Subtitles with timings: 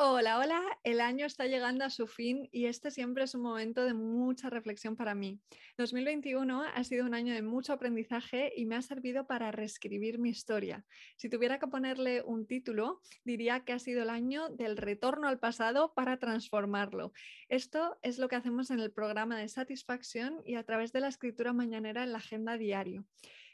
[0.00, 3.84] Hola, hola, el año está llegando a su fin y este siempre es un momento
[3.84, 5.40] de mucha reflexión para mí.
[5.76, 10.28] 2021 ha sido un año de mucho aprendizaje y me ha servido para reescribir mi
[10.28, 10.86] historia.
[11.16, 15.40] Si tuviera que ponerle un título, diría que ha sido el año del retorno al
[15.40, 17.12] pasado para transformarlo.
[17.48, 21.08] Esto es lo que hacemos en el programa de satisfacción y a través de la
[21.08, 23.04] escritura mañanera en la agenda diario.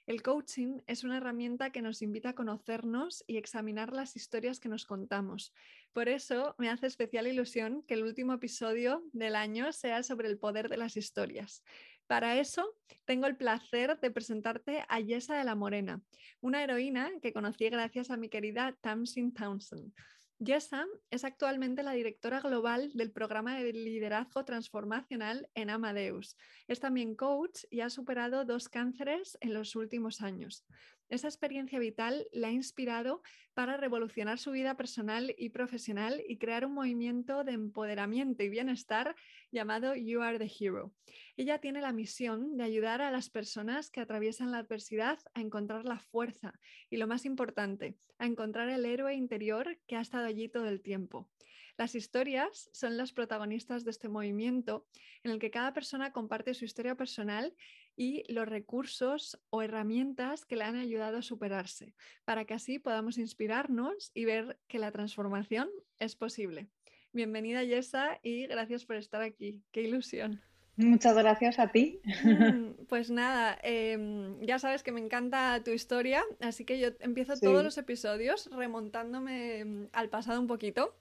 [0.07, 4.69] El coaching es una herramienta que nos invita a conocernos y examinar las historias que
[4.69, 5.55] nos contamos.
[5.95, 10.39] Por eso me hace especial ilusión que el último episodio del año sea sobre el
[10.39, 11.63] poder de las historias.
[12.07, 12.77] Para eso,
[13.07, 16.03] tengo el placer de presentarte a Yesa de la Morena,
[16.43, 19.95] una heroína que conocí gracias a mi querida Tamsin Townsend.
[20.39, 26.37] Yesa es actualmente la directora global del programa de liderazgo transformacional en Amadeus.
[26.67, 30.67] Es también coach y ha superado dos cánceres en los últimos años.
[31.09, 36.65] Esa experiencia vital la ha inspirado para revolucionar su vida personal y profesional y crear
[36.65, 39.15] un movimiento de empoderamiento y bienestar
[39.53, 40.93] llamado You Are the Hero.
[41.37, 45.85] Ella tiene la misión de ayudar a las personas que atraviesan la adversidad a encontrar
[45.85, 46.59] la fuerza
[46.91, 50.81] y, lo más importante, a encontrar el héroe interior que ha estado allí todo el
[50.81, 51.29] tiempo.
[51.77, 54.87] Las historias son las protagonistas de este movimiento
[55.25, 57.53] en el que cada persona comparte su historia personal
[57.97, 63.19] y los recursos o herramientas que le han ayudado a superarse, para que así podamos
[63.19, 65.69] inspirarnos y ver que la transformación
[65.99, 66.69] es posible.
[67.13, 69.63] Bienvenida Yesa y gracias por estar aquí.
[69.71, 70.43] Qué ilusión.
[70.77, 72.01] Muchas gracias a ti.
[72.25, 77.39] Mm, pues nada, em, ya sabes que me encanta tu historia, así que yo empiezo
[77.39, 80.97] todos los episodios remontándome em, al pasado un poquito.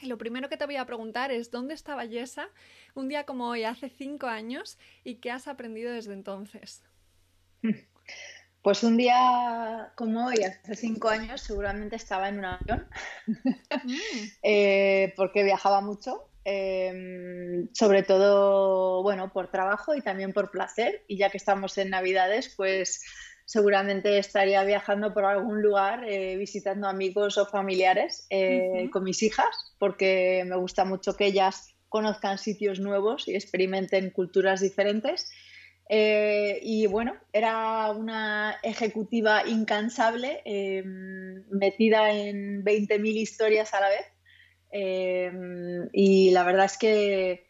[0.00, 2.48] Y lo primero que te voy a preguntar es, ¿dónde estaba Yesa
[2.94, 6.82] un día como hoy, hace cinco años, y qué has aprendido desde entonces?
[8.62, 12.86] Pues un día como hoy, hace cinco años, seguramente estaba en un avión,
[13.26, 13.94] mm.
[14.42, 21.16] eh, porque viajaba mucho, em, sobre todo, bueno, por trabajo y también por placer, y
[21.18, 23.02] ya que estamos en Navidades, pues
[23.48, 29.72] seguramente estaría viajando por algún lugar, eh, visitando amigos o familiares eh, con mis hijas,
[29.78, 35.30] porque me gusta mucho que ellas conozcan sitios nuevos y experimenten culturas diferentes.
[35.88, 40.42] Eh, y bueno, era una ejecutiva incansable,
[41.50, 44.06] metida en 20.000 historias a la vez.
[45.94, 47.46] y la verdad es que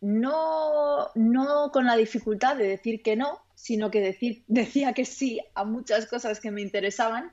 [0.00, 5.40] no, no con la dificultad de decir que no, sino que decir, decía que sí
[5.54, 7.32] a muchas cosas que me interesaban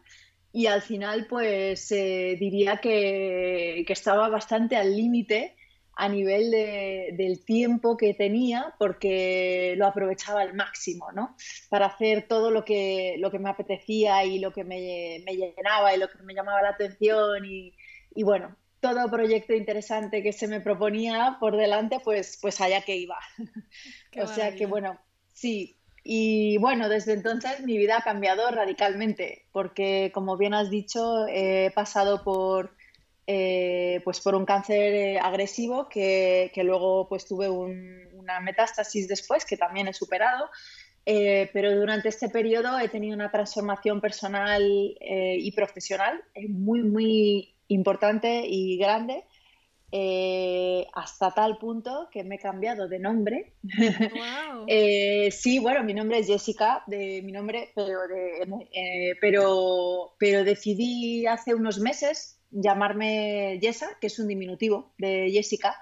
[0.52, 5.56] y al final pues eh, diría que, estaba bastante al límite
[5.97, 11.38] a nivel del tiempo que tenía porque lo aprovechaba al máximo, ¿no?
[11.69, 16.00] Para hacer todo lo que, lo que me apetecía y lo que me, llenaba y
[16.00, 17.74] lo que me llamaba la atención y,
[18.14, 22.96] y bueno, todo proyecto interesante que se me proponía por delante, pues, pues allá que
[22.97, 23.18] iba.
[24.22, 25.00] o sea que bueno,
[25.34, 25.75] sí.
[26.08, 31.72] Y bueno, desde entonces mi vida ha cambiado radicalmente, porque como bien has dicho, he
[31.74, 32.76] pasado por,
[33.26, 39.46] eh, pues por un cáncer eh, agresivo que, que luego pues tuve una metástasis después
[39.46, 40.52] que también he superado.
[41.08, 44.64] Eh, pero durante este periodo he tenido una transformación personal
[45.02, 49.24] y profesional muy, muy importante y grande,
[49.91, 53.53] eh, hasta tal punto que me he cambiado de nombre.
[54.68, 58.00] Eh, sí, bueno, mi nombre es Jessica, de mi nombre, pero,
[58.73, 65.75] eh, pero, pero decidí hace unos meses llamarme Jessa, que es un diminutivo de Jessica,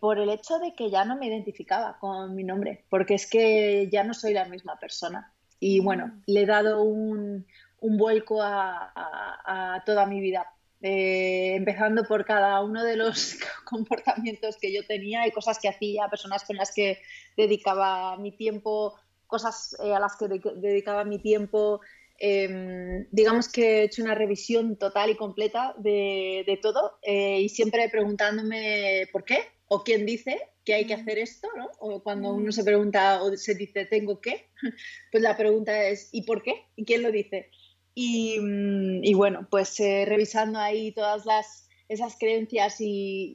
[0.00, 3.88] por el hecho de que ya no me identificaba con mi nombre, porque es que
[3.90, 5.32] ya no soy la misma persona.
[5.60, 6.22] Y bueno, mm.
[6.26, 7.44] le he dado un,
[7.80, 10.46] un vuelco a toda mi vida
[10.80, 16.08] eh, empezando por cada uno de los comportamientos que yo tenía y cosas que hacía,
[16.08, 17.00] personas con las que
[17.36, 18.94] dedicaba mi tiempo,
[19.26, 21.80] cosas eh, a las que dedicaba mi tiempo.
[22.20, 27.88] Em, digamos que he hecho una revisión total y completa de, todo eh, y siempre
[27.88, 29.38] preguntándome por qué
[29.68, 31.70] o quién dice que hay que hacer esto, ¿no?
[31.78, 34.48] O cuando uno se pregunta o se dice tengo que,
[35.12, 36.66] pues la pregunta es ¿y por qué?
[36.74, 37.50] ¿Y quién lo dice?
[37.98, 43.34] Mm, y, bueno, pues eh, revisando ahí todas las, esas creencias y,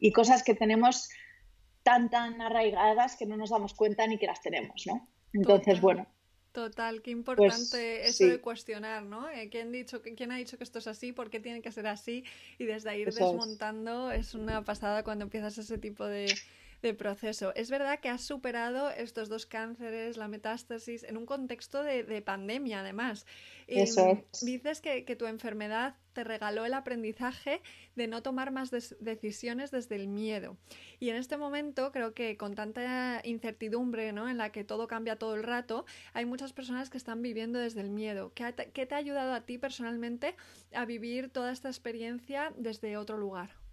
[0.00, 1.10] y, cosas que tenemos
[1.82, 5.06] tan, tan arraigadas que no nos damos cuenta ni que las tenemos, ¿no?
[5.34, 6.06] Entonces, bueno.
[6.52, 9.28] Total, qué pues importante eso de cuestionar, ¿no?
[9.28, 11.12] Eh, ¿quién, dicho, ¿Quién ha dicho que esto es así?
[11.12, 12.24] ¿Por qué tiene que ser así?
[12.58, 14.34] Y desde ahí ir desmontando es.
[14.34, 16.34] una pasada cuando empiezas ese tipo de,
[16.86, 17.52] de proceso.
[17.54, 22.80] Es verdad que has superado estos dos cánceres, la metástasis, en un contexto de, pandemia,
[22.80, 23.26] además.
[23.66, 27.60] Eso Dices que, tu enfermedad te regaló el aprendizaje
[27.96, 30.56] de no tomar más decisiones desde el miedo.
[31.00, 34.28] Y en este momento, creo que con tanta incertidumbre, ¿no?
[34.28, 37.80] En la que todo cambia todo el rato, hay muchas personas que están viviendo desde
[37.80, 38.32] el miedo.
[38.34, 40.36] ¿Qué, qué te ha ayudado a ti personalmente
[40.72, 43.65] a vivir toda esta experiencia desde otro lugar?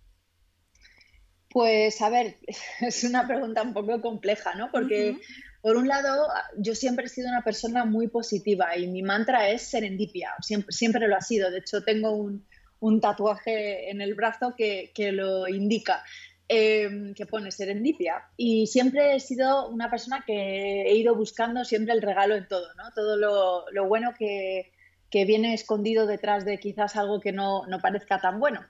[1.54, 2.38] Pues a ver,
[2.82, 4.72] es una pregunta un poco compleja, ¿no?
[4.72, 5.18] Porque
[5.62, 6.28] por un lado,
[6.58, 11.08] yo siempre he sido una persona muy positiva y mi mantra es serendipia, siempre, siempre
[11.08, 11.50] lo ha sido.
[11.52, 16.04] De hecho, tengo un, tatuaje en el brazo que, lo indica,
[16.50, 18.26] em, que pone serendipia.
[18.36, 22.68] Y siempre he sido una persona que he ido buscando siempre el regalo en todo,
[22.76, 22.92] ¿no?
[22.94, 24.74] Todo lo, bueno que,
[25.12, 28.66] viene escondido detrás de quizás algo que no, no parezca tan bueno.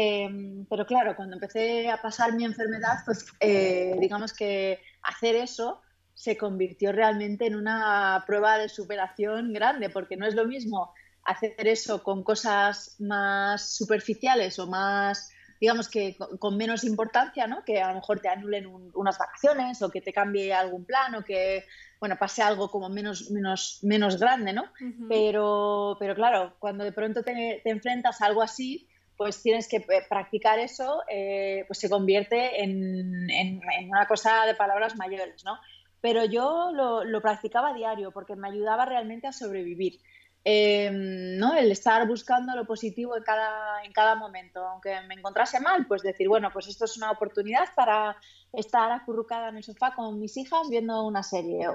[0.00, 5.80] Em, pero claro, cuando empecé a pasar mi enfermedad, pues eh, digamos que hacer eso
[6.14, 10.92] se convirtió realmente en una prueba de superación grande, porque no es lo mismo
[11.24, 17.64] hacer eso con cosas más superficiales o más, digamos que con, menos importancia, ¿no?
[17.64, 21.24] Que a lo mejor te anulen unas vacaciones o que te cambie algún plan o
[21.24, 21.64] que,
[21.98, 24.72] bueno, pase algo como menos, menos, menos grande, ¿no?
[25.08, 28.88] pero, pero claro, cuando de pronto te, te enfrentas a algo así,
[29.18, 33.28] pues tienes que eh, practicar eso, eh, pues se convierte en,
[33.88, 35.58] una cosa de palabras mayores, ¿no?
[36.00, 40.00] Pero yo lo, practicaba a diario porque me ayudaba realmente a sobrevivir.
[40.44, 41.54] Em, ¿no?
[41.56, 44.64] El estar buscando lo positivo en cada, en cada momento.
[44.64, 48.16] Aunque me encontrase mal, pues decir, bueno, pues esto es una oportunidad para
[48.52, 51.66] estar acurrucada en el sofá con mis hijas viendo una serie.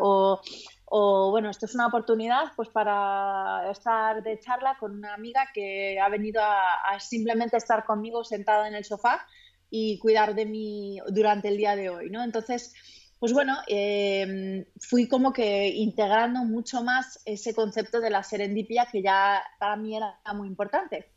[0.95, 5.99] O bueno, esto es una oportunidad pues para estar de charla con una amiga que
[5.99, 9.25] ha venido a, simplemente estar conmigo sentada en el sofá
[9.71, 12.23] y cuidar de mí durante el día de hoy, ¿no?
[12.23, 12.75] Entonces,
[13.17, 19.01] pues bueno, em, fui como que integrando mucho más ese concepto de la serendipia que
[19.01, 21.09] ya para mí era muy importante.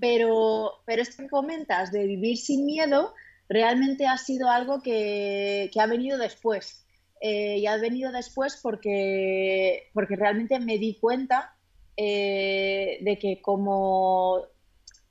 [0.00, 3.14] Pero, pero esto que comentas de vivir sin miedo
[3.48, 6.83] realmente ha sido algo que, que ha venido después
[7.26, 11.56] eh, y ha venido después porque, porque realmente me di cuenta
[11.96, 14.42] eh, de que como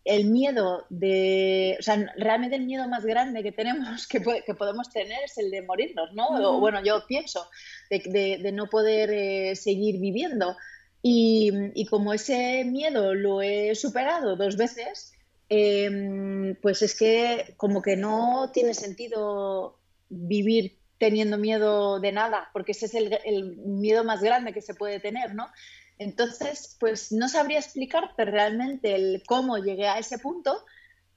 [0.05, 4.91] el miedo de, o sea, realmente el miedo más grande que tenemos, que, que podemos
[4.91, 6.27] tener es el de morirnos, ¿no?
[6.27, 7.47] o, bueno, yo pienso,
[7.89, 10.55] de, de, no poder eh, seguir viviendo.
[11.01, 15.13] Y, y, como ese miedo lo he superado dos veces,
[15.49, 19.79] em, pues es que como que no tiene sentido
[20.09, 24.99] vivir teniendo miedo de nada, porque ese es el, miedo más grande que se puede
[24.99, 25.49] tener, ¿no?
[25.97, 30.65] Entonces, pues no sabría explicarte realmente el cómo llegué a ese punto.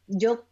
[0.07, 0.45] Yo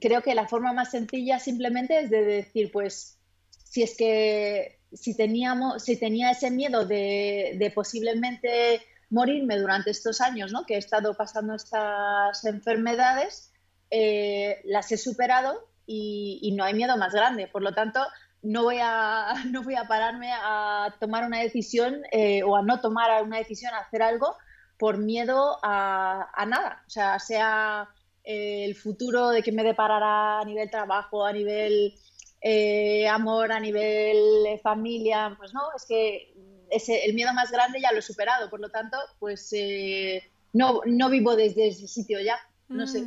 [0.00, 3.18] creo que la forma más sencilla simplemente es de decir, pues,
[3.50, 8.80] si es que si teníamos, si tenía ese miedo de, posiblemente
[9.10, 10.64] morirme durante estos años, ¿no?
[10.64, 13.52] Que he estado pasando estas enfermedades,
[13.90, 17.46] eh, las he superado y, y, no hay miedo más grande.
[17.46, 18.00] Por lo tanto,
[18.46, 22.80] no voy a, no voy a pararme a tomar una decisión eh, o a no
[22.80, 24.36] tomar una decisión, a hacer algo
[24.78, 26.82] por miedo a, nada.
[26.86, 27.88] O sea, sea
[28.24, 31.94] eh, el futuro de que me deparará a nivel trabajo, a nivel
[32.40, 35.34] eh, amor, a nivel familia.
[35.38, 36.34] Pues no, es que
[36.70, 38.50] ese, el miedo más grande ya lo he superado.
[38.50, 39.50] Por lo tanto, pues
[40.52, 42.38] no, no vivo desde ese sitio ya.
[42.68, 43.06] No sé.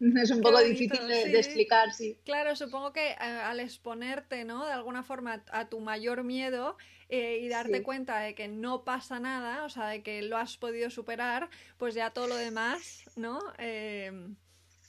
[0.22, 2.18] Es un poco difícil de, explicar, sí.
[2.24, 4.66] Claro, supongo que eh, al exponerte, ¿no?
[4.66, 6.76] De alguna forma a tu mayor miedo
[7.08, 10.56] eh, y darte cuenta de que no pasa nada, o sea, de que lo has
[10.56, 11.48] podido superar,
[11.78, 13.40] pues ya todo lo demás, ¿no?
[13.58, 14.12] Eh,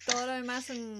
[0.05, 0.99] todo lo demás en...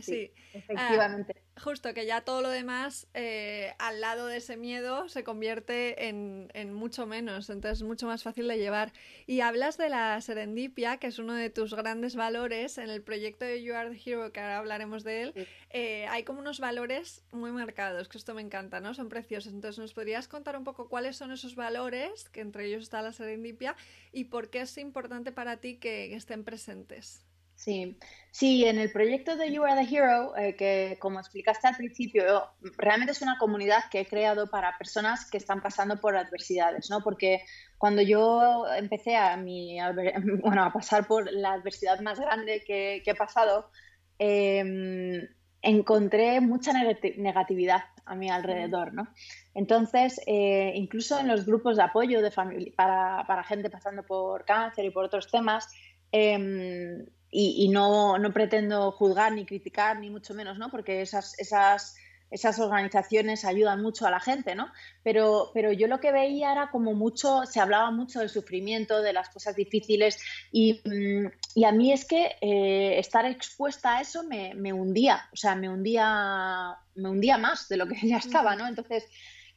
[0.00, 1.43] Sí, ah, efectivamente.
[1.56, 6.74] Justo, que ya todo lo demás eh, al lado de ese miedo se convierte en,
[6.74, 8.92] mucho menos, entonces es mucho más fácil de llevar.
[9.26, 13.44] Y hablas de la serendipia, que es uno de tus grandes valores en el proyecto
[13.44, 15.48] de You Are the Hero, que ahora hablaremos de él.
[15.70, 18.92] Eh, hay como unos valores muy marcados, que esto me encanta, ¿no?
[18.92, 19.52] Son preciosos.
[19.52, 23.12] Entonces, ¿nos podrías contar un poco cuáles son esos valores, que entre ellos está la
[23.12, 23.76] serendipia,
[24.12, 27.24] y por qué es importante para ti que estén presentes?
[27.56, 27.98] Sí,
[28.30, 32.48] sí, en el proyecto de You Are the Hero, eh, que como explicaste al principio,
[32.76, 37.00] realmente es una comunidad que he creado para personas que están pasando por adversidades, ¿no?
[37.02, 37.42] Porque
[37.78, 39.78] cuando yo empecé a, mi,
[40.42, 43.70] bueno, a pasar por la adversidad más grande que, he pasado,
[44.18, 45.28] em,
[45.62, 49.08] encontré mucha negatividad a mi alrededor, ¿no?
[49.54, 52.30] Entonces, eh, incluso en los grupos de apoyo de
[52.76, 55.68] para, para, gente pasando por cáncer y por otros temas,
[56.12, 60.70] em, y, no, no, pretendo juzgar ni criticar, ni mucho menos, ¿no?
[60.70, 61.96] Porque esas, esas
[62.34, 64.72] esas organizaciones ayudan mucho a la gente, ¿no?
[65.04, 69.12] Pero, pero yo lo que veía era como mucho, se hablaba mucho del sufrimiento, de
[69.12, 70.18] las cosas difíciles
[70.50, 75.54] y, mm, a mí es que eh, estar expuesta a eso me, hundía, o sea,
[75.54, 78.66] me hundía, me hundía más de lo que ya estaba, ¿no?
[78.66, 79.04] Entonces,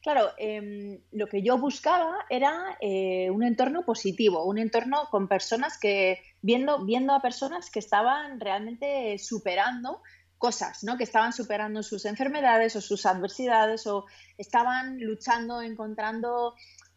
[0.02, 5.78] claro, em, lo que yo buscaba era eh, un entorno positivo, un entorno con personas
[5.78, 10.02] que, viendo, viendo a personas que estaban realmente superando
[10.38, 10.96] cosas, ¿no?
[10.96, 14.06] Que estaban superando sus enfermedades o sus adversidades o
[14.38, 16.54] estaban luchando, encontrando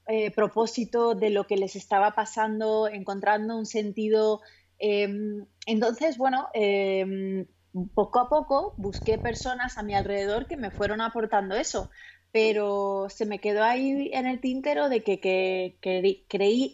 [0.07, 4.41] eh, propósito de lo que les estaba pasando, encontrando un sentido.
[4.77, 7.45] Em, entonces, bueno, em,
[7.93, 11.89] poco a poco busqué personas a mi alrededor que me fueron aportando eso,
[12.31, 15.77] pero se me quedó ahí en el tintero de que,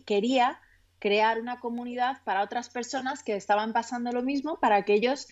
[0.05, 0.59] quería
[0.99, 5.27] crear una comunidad para otras personas que estaban pasando lo mismo, para que ellos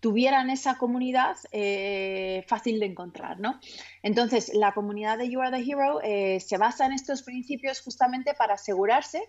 [0.00, 3.58] tuvieran esa comunidad eh, fácil de encontrar, ¿no?
[4.02, 8.34] Entonces, la comunidad de You Are the Hero eh, se basa en estos principios justamente
[8.34, 9.22] para asegurarse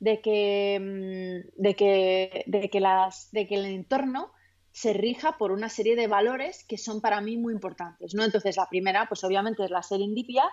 [0.00, 4.32] de que, mm, de que, de que, las, de que el entorno
[4.76, 8.22] se rija por una serie de valores que son para mí muy importantes, ¿no?
[8.22, 10.44] Entonces, la primera, pues obviamente es la serendipia,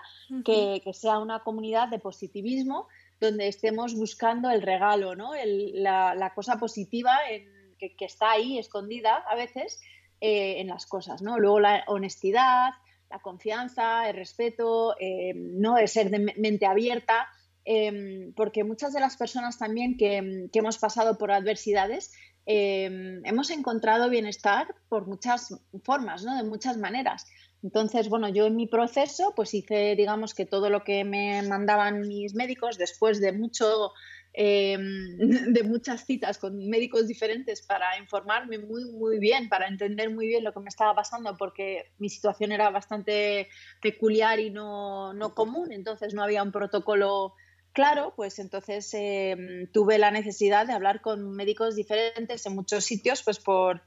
[0.46, 2.88] que, que, sea una comunidad de positivismo
[3.20, 5.32] donde estemos buscando el regalo, ¿no?
[5.74, 9.82] la, la cosa positiva en que, está ahí escondida a veces
[10.22, 11.38] eh, en las cosas, ¿no?
[11.38, 12.70] Luego la honestidad,
[13.10, 15.76] la confianza, el respeto, eh, ¿no?
[15.76, 17.28] El ser de mente abierta,
[17.66, 22.10] em, porque muchas de las personas también que, hemos pasado por adversidades
[22.46, 26.36] em, hemos encontrado bienestar por muchas formas, ¿no?
[26.36, 27.26] De muchas maneras.
[27.62, 32.02] Entonces, bueno, yo en mi proceso, pues hice, digamos, que todo lo que me mandaban
[32.06, 33.92] mis médicos después de mucho
[34.36, 35.16] Em,
[35.54, 40.42] de muchas citas con médicos diferentes para informarme muy, muy bien, para entender muy bien
[40.42, 43.48] lo que me estaba pasando, porque mi situación era bastante
[43.80, 47.34] peculiar y no, no común, entonces no había un protocolo
[47.74, 53.22] claro, pues entonces em, tuve la necesidad de hablar con médicos diferentes en muchos sitios,
[53.22, 53.82] pues por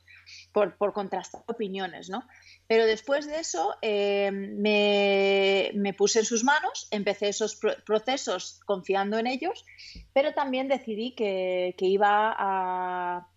[0.51, 2.27] por, contrastar opiniones, ¿no?
[2.67, 9.27] Pero después de eso eh, me, puse en sus manos, empecé esos procesos confiando en
[9.27, 9.65] ellos,
[10.13, 13.27] pero también decidí que, iba a,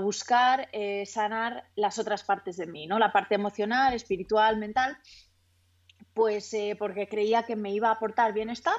[0.00, 2.98] buscar eh, sanar las otras partes de mí, ¿no?
[2.98, 4.98] La parte emocional, espiritual, mental,
[6.12, 8.76] pues eh, porque creía que me iba a aportar bienestar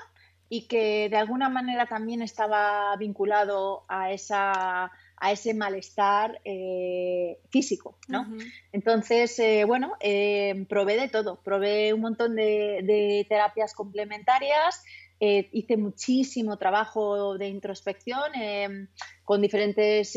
[0.49, 7.97] y que de alguna manera también estaba vinculado a esa a ese malestar eh, físico,
[8.07, 8.25] ¿no?
[8.71, 14.83] Entonces, eh, bueno, eh, probé de todo, probé un montón de, terapias complementarias,
[15.19, 18.31] hice muchísimo trabajo de introspección
[19.25, 20.13] con diferentes,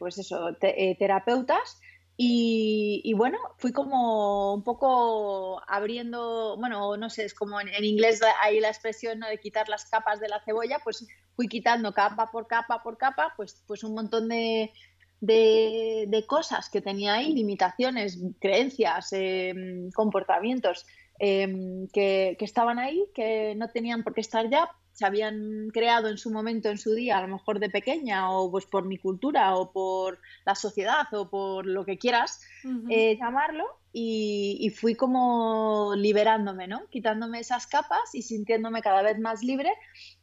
[0.00, 0.56] pues eso,
[0.98, 1.80] terapeutas
[2.24, 8.60] y, bueno, fui como un poco abriendo, bueno, no sé, es como en, inglés hay
[8.60, 12.82] la expresión de quitar las capas de la cebolla, pues fui quitando capa por capa
[12.82, 14.72] por capa, pues, pues un montón de,
[15.20, 20.86] de, cosas que tenía ahí, limitaciones, creencias, em, comportamientos
[21.18, 26.08] em, que, que estaban ahí, que no tenían por qué estar ya, se habían creado
[26.08, 28.98] en su momento, en su día, a lo mejor de pequeña, o pues por mi
[28.98, 32.40] cultura, o por la sociedad, o por lo que quieras
[32.88, 36.86] eh, llamarlo, y, fui como liberándome, ¿no?
[36.88, 39.70] Quitándome esas capas y sintiéndome cada vez más libre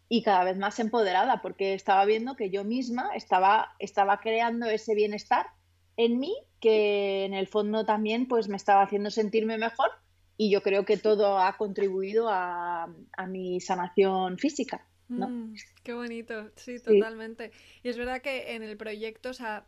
[0.07, 4.95] y cada vez más empoderada, porque estaba viendo que yo misma estaba, estaba creando ese
[4.95, 5.47] bienestar
[5.97, 9.91] en mí, que en el fondo también pues me estaba haciendo sentirme mejor
[10.41, 12.88] y yo creo que todo ha contribuido a,
[13.27, 14.86] mi sanación física.
[15.10, 15.27] ¿no?
[15.27, 17.51] Mm, qué bonito, sí, totalmente.
[17.84, 19.65] Y es verdad que en el proyecto, o sea,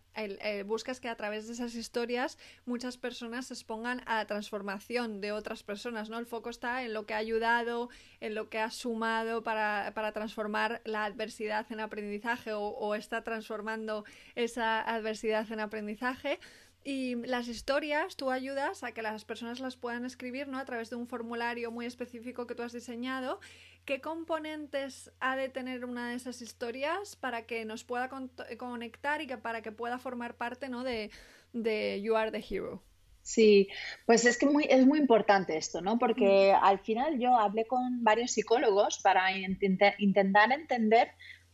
[0.65, 5.33] buscas que a través de esas historias muchas personas se expongan a la transformación de
[5.33, 6.17] otras personas, ¿no?
[6.17, 7.89] El foco está en lo que ha ayudado,
[8.21, 14.05] en lo que ha sumado para, transformar la adversidad en aprendizaje o, o está transformando
[14.35, 16.39] esa adversidad en aprendizaje.
[16.83, 20.57] Y las historias tú ayudas a que las personas las puedan escribir ¿no?
[20.57, 23.39] a través de un formulario muy específico que tú has diseñado.
[23.85, 28.09] ¿Qué componentes ha de tener una de esas historias para que nos pueda
[28.57, 30.83] conectar y que para que pueda formar parte ¿no?
[30.83, 31.11] de,
[31.53, 32.81] de You Are the Hero?
[33.23, 33.69] Sí,
[34.05, 35.99] pues es que muy, es muy importante esto, ¿no?
[35.99, 36.63] Porque mm.
[36.63, 41.11] al final yo hablé con varios psicólogos para intentar entender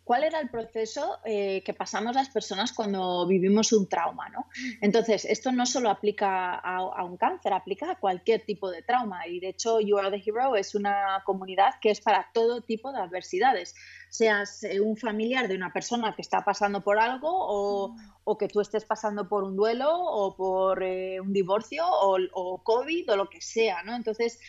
[0.08, 4.48] cuál era el proceso eh, que pasamos las personas cuando vivimos un trauma, ¿no?
[4.80, 9.28] Entonces, esto no solo aplica a, un cáncer, aplica a cualquier tipo de trauma.
[9.28, 12.94] Y de hecho, You Are the Hero es una comunidad que es para todo tipo
[12.94, 13.76] de adversidades.
[14.10, 18.62] Seas eh, un familiar de una persona que está pasando por algo o, que tú
[18.62, 23.30] estés pasando por un duelo o por eh, un divorcio o, o, COVID o lo
[23.30, 23.94] que sea, ¿no?
[23.94, 24.40] Entonces,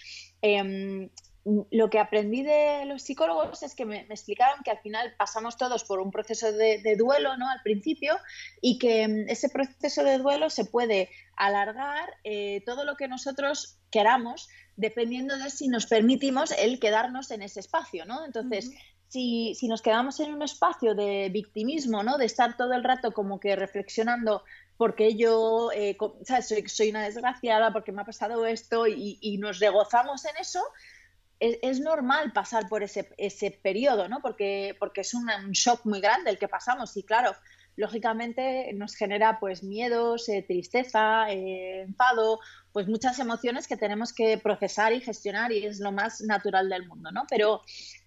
[0.41, 1.11] em,
[1.45, 5.85] lo que aprendí de los psicólogos es que me, explicaron que al final pasamos todos
[5.85, 7.49] por un proceso de, duelo, ¿no?
[7.49, 8.16] Al principio,
[8.61, 13.78] y que mm, ese proceso de duelo se puede alargar eh, todo lo que nosotros
[13.90, 18.25] queramos, dependiendo de si nos permitimos el quedarnos en ese espacio, ¿no?
[18.25, 18.71] Entonces,
[19.09, 22.18] si, nos quedamos en un espacio de victimismo, ¿no?
[22.18, 24.45] De estar todo el rato como que reflexionando
[24.76, 25.97] porque yo eh,
[26.68, 30.62] Soy, una desgraciada, porque me ha pasado esto y, y nos regozamos en eso,
[31.40, 34.21] es, normal pasar por ese, ese periodo, ¿no?
[34.21, 37.33] Porque, porque es un, shock muy grande el que pasamos y claro,
[37.76, 42.40] lógicamente nos genera pues miedos, eh, tristeza, eh, enfado,
[42.73, 46.88] pues muchas emociones que tenemos que procesar y gestionar y es lo más natural del
[46.88, 47.25] mundo, ¿no?
[47.28, 47.62] Pero,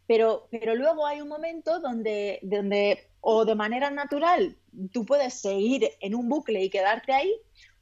[0.07, 4.57] pero, pero luego hay un momento donde, donde o de manera natural
[4.91, 7.33] tú puedes seguir en un bucle y quedarte ahí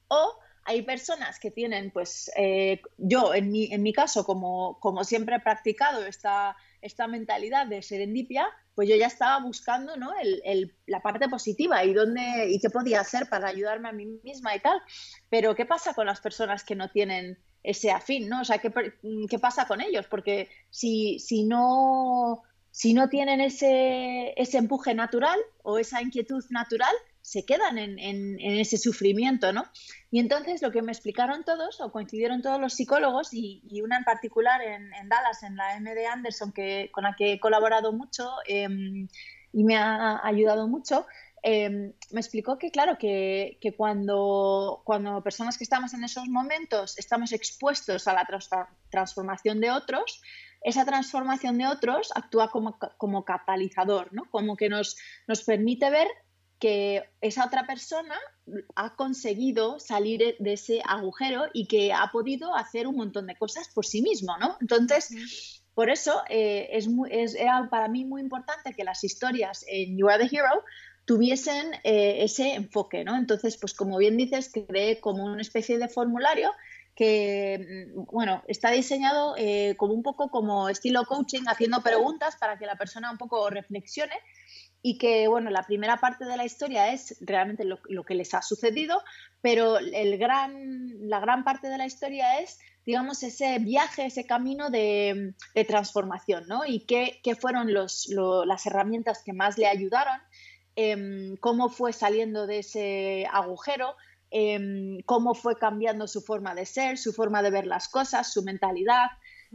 [0.09, 5.03] o hay personas que tienen, pues eh, yo en mi, en mi caso, como, como
[5.03, 10.11] siempre he practicado esta, esta mentalidad de serendipia, pues yo ya estaba buscando ¿no?
[10.21, 14.55] el, la parte positiva y, dónde, y qué podía hacer para ayudarme a mí misma
[14.55, 14.81] y tal.
[15.29, 18.29] Pero ¿qué pasa con las personas que no tienen ese afín?
[18.29, 18.41] ¿no?
[18.41, 18.71] O sea, ¿qué,
[19.29, 20.07] qué pasa con ellos?
[20.07, 26.93] Porque si, si no si no tienen ese, ese, empuje natural o esa inquietud natural,
[27.29, 29.65] se quedan en, ese sufrimiento, ¿no?
[30.09, 34.03] Y entonces lo que me explicaron todos, o coincidieron todos los psicólogos, y, una en
[34.03, 39.07] particular en, Dallas, en la MD Anderson, que, con la que he colaborado mucho em,
[39.53, 41.05] y me ha ayudado mucho,
[41.43, 47.31] em, me explicó que, claro, que, cuando, cuando personas que estamos en esos momentos estamos
[47.31, 48.27] expuestos a la
[48.89, 50.19] transformación de otros,
[50.63, 54.23] esa transformación de otros actúa como, como catalizador, ¿no?
[54.31, 56.07] Como que nos, nos permite ver
[56.59, 58.15] que esa otra persona
[58.75, 63.69] ha conseguido salir de ese agujero y que ha podido hacer un montón de cosas
[63.69, 64.57] por sí mismo, ¿no?
[64.59, 69.97] Entonces, por eso eh, es, es, era para mí muy importante que las historias en
[69.97, 70.63] You Are the Hero
[71.05, 73.15] tuviesen eh, ese enfoque, ¿no?
[73.15, 76.51] Entonces, pues como bien dices, creé como una especie de formulario
[76.93, 82.59] que, mm, bueno, está diseñado eh, como un poco como estilo coaching, haciendo preguntas para
[82.59, 84.13] que la persona un poco reflexione
[84.81, 88.41] y que, bueno, la primera parte de la historia es realmente lo, que les ha
[88.41, 89.01] sucedido,
[89.41, 94.69] pero el gran, la gran parte de la historia es, digamos, ese viaje, ese camino
[94.69, 95.33] de,
[95.67, 96.65] transformación, ¿no?
[96.65, 98.07] Y qué, fueron los,
[98.45, 100.17] las herramientas que más le ayudaron,
[100.75, 103.95] em, cómo fue saliendo de ese agujero,
[104.31, 108.43] em, cómo fue cambiando su forma de ser, su forma de ver las cosas, su
[108.43, 109.07] mentalidad,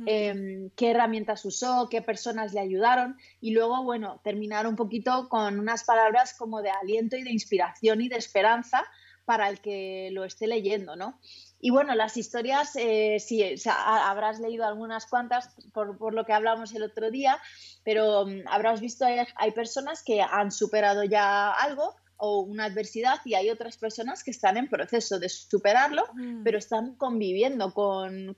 [0.06, 5.60] Em, qué herramientas usó, qué personas le ayudaron y luego, bueno, terminar un poquito con
[5.60, 8.84] unas palabras como de aliento y de inspiración y de esperanza
[9.24, 11.18] para el que lo esté leyendo, ¿no?
[11.60, 16.74] Y bueno, las historias, eh, sí, habrás leído algunas cuantas por, por, lo que hablamos
[16.74, 17.38] el otro día,
[17.84, 23.20] pero mm, habrás visto, hay, hay personas que han superado ya algo o una adversidad
[23.24, 26.42] y hay otras personas que están en proceso de superarlo, mm.
[26.42, 28.34] pero están conviviendo con,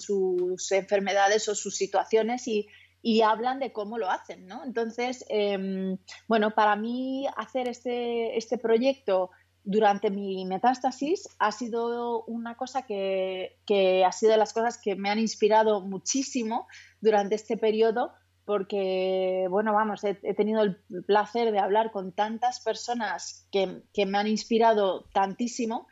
[0.00, 2.68] sus enfermedades o sus situaciones y,
[3.22, 4.64] hablan de cómo lo hacen, ¿no?
[4.64, 9.30] Entonces, em, bueno, para mí hacer este, este proyecto
[9.62, 14.96] durante mi metástasis ha sido una cosa que, que ha sido de las cosas que
[14.96, 16.66] me han inspirado muchísimo
[17.00, 18.12] durante este periodo
[18.46, 24.28] porque, bueno, vamos, he, tenido el placer de hablar con tantas personas que, me han
[24.28, 25.88] inspirado tantísimo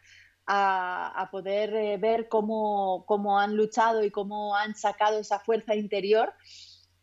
[0.47, 3.05] a, poder eh, ver cómo,
[3.41, 6.33] han luchado y cómo han sacado esa fuerza interior,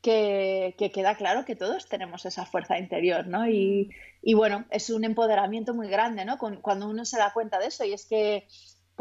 [0.01, 3.45] que, queda claro que todos tenemos esa fuerza interior, ¿no?
[3.49, 3.89] Y,
[4.21, 6.37] y bueno, es un empoderamiento muy grande, ¿no?
[6.37, 8.47] cuando uno se da cuenta de eso, y es que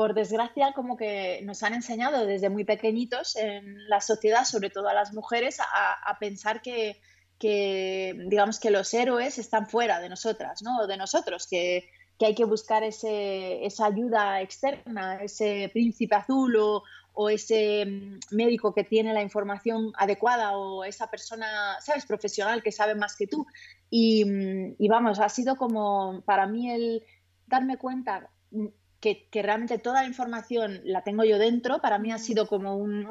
[0.00, 4.88] por desgracia, como que nos han enseñado desde muy pequeñitos en la sociedad, sobre todo
[4.88, 6.96] a las mujeres, a, pensar que,
[7.38, 10.78] digamos, que los héroes están fuera de nosotras, ¿no?
[10.78, 11.86] O de nosotros, que,
[12.18, 18.84] hay que buscar ese, esa ayuda externa, ese príncipe azul o, ese mm, médico que
[18.84, 23.46] tiene la información adecuada o esa persona, ¿sabes?, profesional que sabe más que tú.
[23.90, 27.04] Y, mm, y vamos, ha sido como para mí el
[27.46, 28.30] darme cuenta
[29.00, 32.76] mm, que, realmente toda la información la tengo yo dentro, para mí ha sido como
[32.76, 33.06] un,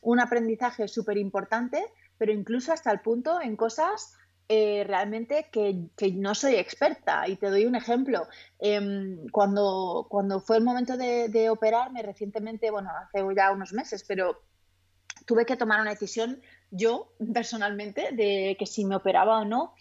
[0.00, 1.84] un aprendizaje súper importante,
[2.18, 4.16] pero incluso hasta el punto en cosas
[4.54, 7.26] eh, realmente que, no soy experta.
[7.26, 8.26] Y te doy un ejemplo.
[8.58, 14.42] Em, cuando, cuando fue el momento de, operarme recientemente, bueno, hace ya unos meses, pero
[15.26, 19.72] tuve que tomar una decisión yo personalmente de que si me operaba o no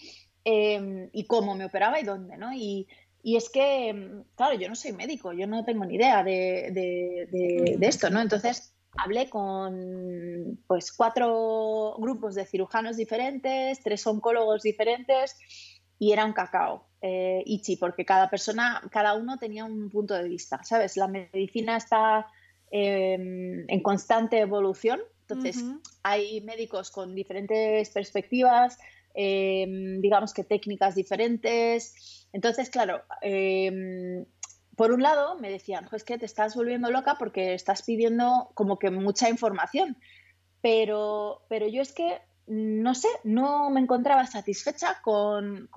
[0.45, 2.54] em, y cómo me operaba y dónde, ¿no?
[2.54, 2.88] Y,
[3.23, 7.77] es que, em, claro, yo no soy médico, yo no tengo ni idea de, de,
[7.77, 8.19] de esto, ¿no?
[8.21, 15.38] Entonces, hablé con pues cuatro grupos de cirujanos diferentes, tres oncólogos diferentes
[15.97, 20.27] y era un cacao, eh, Ichi, porque cada persona, cada uno tenía un punto de
[20.27, 20.97] vista, ¿sabes?
[20.97, 22.27] La medicina está
[22.71, 25.63] em, en constante evolución, entonces
[26.03, 28.77] hay médicos con diferentes perspectivas,
[29.13, 34.26] em, digamos que técnicas diferentes, entonces, claro, em,
[34.76, 38.80] por un lado me decían, es que te estás volviendo loca porque estás pidiendo como
[38.80, 39.97] que mucha información,
[40.62, 45.69] pero, pero yo es que, no sé, no me encontraba satisfecha con,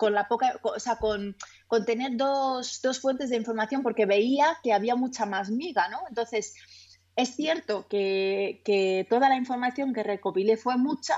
[0.00, 1.36] la poca, o sea, con,
[1.84, 6.00] tener dos, fuentes de información porque veía que había mucha más miga, ¿no?
[6.08, 6.54] Entonces,
[7.16, 11.14] es cierto que, toda la información que recopilé fue mucha,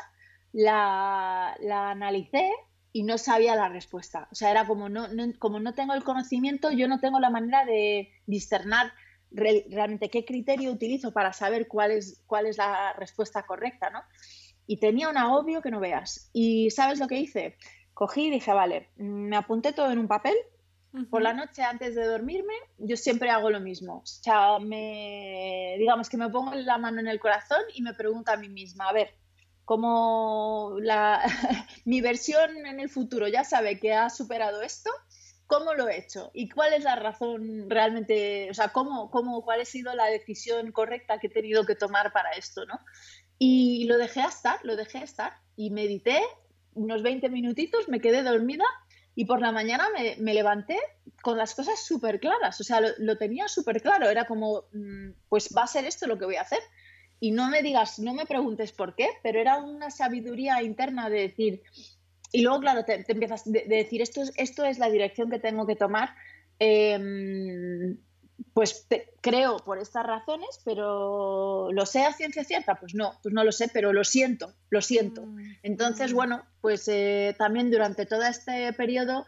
[0.53, 2.51] la, la analicé
[2.93, 4.29] y no sabía la respuesta.
[4.33, 5.07] O sea, era como no,
[5.39, 8.93] como no tengo el conocimiento, yo no tengo la manera de discernar
[9.31, 14.03] realmente qué criterio utilizo para saber cuál es, cuál es la respuesta correcta, ¿no?
[14.67, 16.31] Y tenía un agobio que no veas.
[16.33, 17.57] ¿Y sabes lo que hice?
[17.95, 20.35] Cogí y dije, vale, me apunté todo en un papel.
[21.11, 23.99] Por la noche antes de dormirme, yo siempre hago lo mismo.
[23.99, 28.33] O sea, me, digamos que me pongo la mano en el corazón y me pregunto
[28.33, 29.15] a mí misma, a ver,
[29.69, 31.21] como la,
[31.85, 34.91] mi versión en el futuro ya sabe que ha superado esto,
[35.47, 36.31] ¿cómo lo he hecho?
[36.33, 40.73] ¿Y cuál es la razón realmente, o sea, cómo, cómo, cuál ha sido la decisión
[40.73, 42.81] correcta que he tenido que tomar para esto, ¿no?
[43.37, 46.19] Y lo dejé estar, lo dejé estar y medité
[46.73, 48.65] unos 20 minutitos, me quedé dormida
[49.15, 50.79] y por la mañana me, me levanté
[51.21, 55.11] con las cosas súper claras, o sea, lo, lo tenía súper claro, era como, mm,
[55.29, 56.61] pues va a ser esto lo que voy a hacer
[57.21, 61.21] y no me digas, no me preguntes por qué, pero era una sabiduría interna de
[61.21, 61.63] decir,
[62.31, 65.67] y luego, claro, te, empiezas de, decir, esto es, esto es la dirección que tengo
[65.67, 66.11] que tomar,
[66.59, 67.99] em,
[68.53, 68.87] pues
[69.21, 72.77] creo por estas razones, pero ¿lo sé a ciencia cierta?
[72.77, 75.23] Pues no, pues no lo sé, pero lo siento, lo siento.
[75.27, 76.17] Mm, Entonces, mm.
[76.17, 79.27] bueno, pues eh, también durante todo este periodo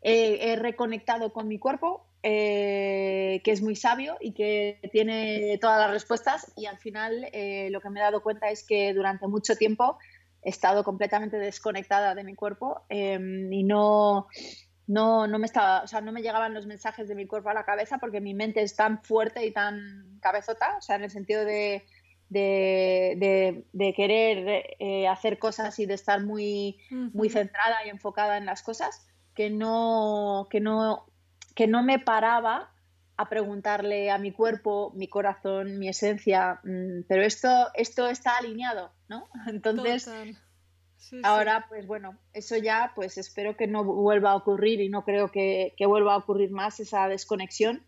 [0.00, 5.90] he reconectado con mi cuerpo, eh, que es muy sabio y que tiene todas las
[5.90, 6.52] respuestas.
[6.56, 9.98] Y al final eh, lo que me he dado cuenta es que durante mucho tiempo
[10.42, 14.26] he estado completamente desconectada de mi cuerpo em, y no,
[14.86, 17.54] no, no, me estaba, o sea, no me llegaban los mensajes de mi cuerpo a
[17.54, 21.10] la cabeza porque mi mente es tan fuerte y tan cabezota, o sea, en el
[21.10, 21.84] sentido de,
[22.28, 28.46] de, de, querer eh, hacer cosas y de estar muy, muy centrada y enfocada en
[28.46, 31.06] las cosas, que no, que no
[31.58, 32.70] que no me paraba
[33.16, 38.92] a preguntarle a mi cuerpo, mi corazón, mi esencia, mm, pero esto, esto está alineado,
[39.08, 39.28] ¿no?
[39.48, 40.08] Entonces,
[41.24, 45.32] ahora, pues bueno, eso ya, pues espero que no vuelva a ocurrir y no creo
[45.32, 47.82] que, vuelva a ocurrir más esa desconexión,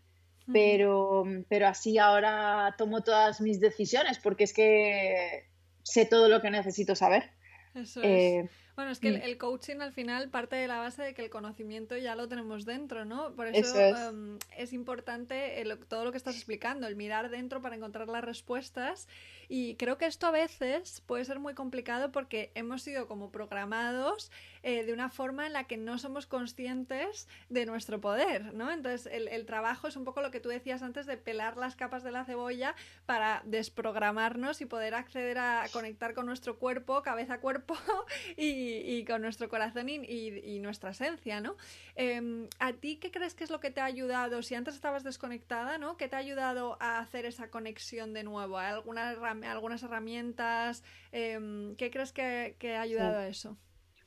[0.51, 5.49] pero, pero así ahora tomo todas mis decisiones porque es que
[5.81, 7.31] sé todo lo que necesito saber.
[7.73, 8.51] Eso eh, es.
[8.81, 9.37] Bueno, es que el, mm.
[9.37, 13.05] coaching al final parte de la base de que el conocimiento ya lo tenemos dentro,
[13.05, 13.31] ¿no?
[13.35, 14.73] Por eso, em, es.
[14.73, 19.07] importante todo lo que estás explicando, el mirar dentro para encontrar las respuestas.
[19.47, 24.31] Y creo que esto a veces puede ser muy complicado porque hemos sido como programados
[24.63, 28.71] eh, de una forma en la que no somos conscientes de nuestro poder, ¿no?
[28.71, 31.75] Entonces, el, el, trabajo es un poco lo que tú decías antes de pelar las
[31.75, 37.75] capas de la cebolla para desprogramarnos y poder acceder a, conectar con nuestro cuerpo, cabeza-cuerpo
[38.37, 41.55] y, con nuestro corazón y, y, nuestra esencia, ¿no?
[41.95, 44.41] Em, ¿A ti qué crees que es lo que te ha ayudado?
[44.41, 45.97] Si antes estabas desconectada, ¿no?
[45.97, 48.57] ¿Qué te ha ayudado a hacer esa conexión de nuevo?
[48.57, 50.83] ¿Algunas, algunas herramientas?
[51.11, 53.57] Em, ¿Qué crees que, ha ayudado a eso?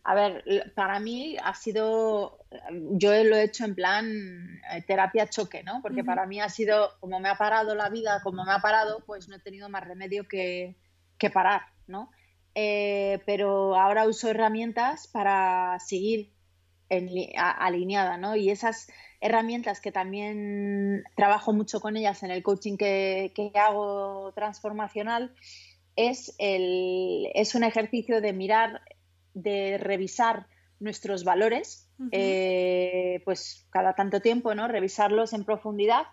[0.06, 2.38] A ver, para mí ha sido,
[2.90, 5.80] yo lo he hecho en plan eh, terapia choque, ¿no?
[5.80, 9.02] Porque para mí ha sido, como me ha parado la vida, como me ha parado,
[9.06, 10.76] pues no he tenido más remedio que,
[11.32, 12.10] parar, ¿no?
[12.54, 16.34] Eh, pero ahora uso herramientas para seguir
[16.90, 18.36] alineada, ¿no?
[18.36, 18.88] Y esas
[19.22, 25.34] herramientas que también trabajo mucho con ellas en el coaching que, que hago transformacional,
[25.96, 28.82] es, el, es un ejercicio de mirar
[29.34, 30.46] de revisar
[30.80, 34.68] nuestros valores, eh, pues cada tanto tiempo, ¿no?
[34.68, 36.06] Revisarlos en profundidad,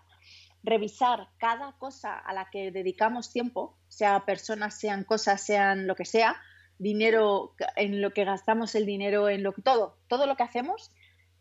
[0.62, 6.04] revisar cada cosa a la que dedicamos tiempo, sea personas, sean cosas, sean lo que
[6.04, 6.36] sea,
[6.78, 10.90] dinero, en lo que gastamos el dinero, en lo que todo, todo lo que hacemos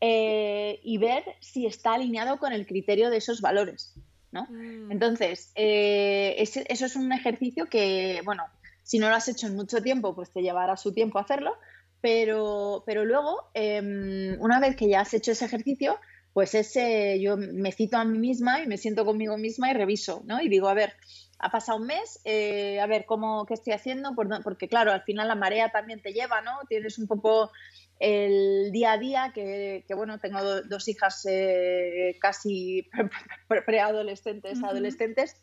[0.01, 3.95] eh, y ver si está alineado con el criterio de esos valores.
[4.31, 4.47] ¿no?
[4.49, 4.91] Mm.
[4.91, 8.43] Entonces, eh, eso es un ejercicio que, bueno,
[8.91, 11.55] si no lo has hecho en mucho tiempo, pues te llevará su tiempo hacerlo,
[12.01, 15.97] pero, pero luego, em, una vez que ya has hecho ese ejercicio,
[16.33, 20.23] pues ese, yo me cito a mí misma y me siento conmigo misma y reviso,
[20.25, 20.41] ¿no?
[20.41, 20.91] Y digo, a ver,
[21.39, 25.29] ha pasado un mes, eh, a ver cómo, qué estoy haciendo, porque claro, al final
[25.29, 26.51] la marea también te lleva, ¿no?
[26.67, 27.49] Tienes un poco
[27.97, 32.89] el día a día, que, bueno, tengo dos hijas eh, casi
[33.65, 35.41] preadolescentes, adolescentes,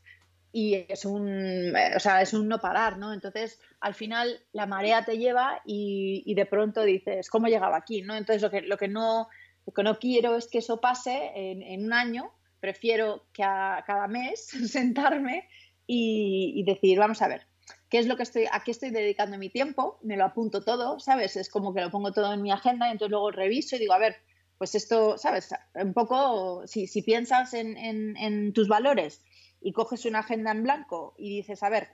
[0.53, 3.13] y es un, eh, o sea, es un no parar, ¿no?
[3.13, 8.03] Entonces, al final la marea te lleva y, de pronto dices, ¿cómo llegaba aquí?
[8.03, 8.17] ¿no?
[8.17, 9.29] Entonces, lo que, lo que no
[9.69, 14.09] lo que no quiero es que eso pase en, un año, prefiero que a cada
[14.09, 15.47] mes sentarme
[15.87, 17.47] y, decir, vamos a ver,
[17.91, 19.99] ¿qué es lo que estoy, a qué estoy dedicando mi tiempo?
[20.03, 21.37] Me lo apunto todo, ¿sabes?
[21.37, 23.93] Es como que lo pongo todo en mi agenda y entonces luego reviso y digo,
[23.93, 24.17] a ver,
[24.57, 25.51] pues esto, ¿sabes?
[25.75, 29.23] Un poco, si, si piensas en, en, tus valores
[29.61, 31.89] y coges una agenda en blanco y dices, a ver,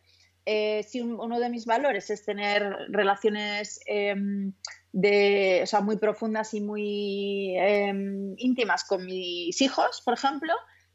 [0.46, 4.52] eh, si uno de mis valores es tener relaciones em,
[4.92, 10.52] de, o sea, muy profundas y muy em, íntimas con mis hijos, por ejemplo,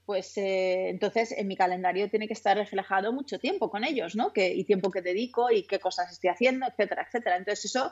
[0.10, 4.34] pues eh, entonces en mi calendario tiene que estar reflejado mucho tiempo con ellos, ¿no?
[4.34, 7.38] Que, y tiempo que dedico y qué cosas estoy haciendo, etcétera, etcétera.
[7.38, 7.91] Entonces eso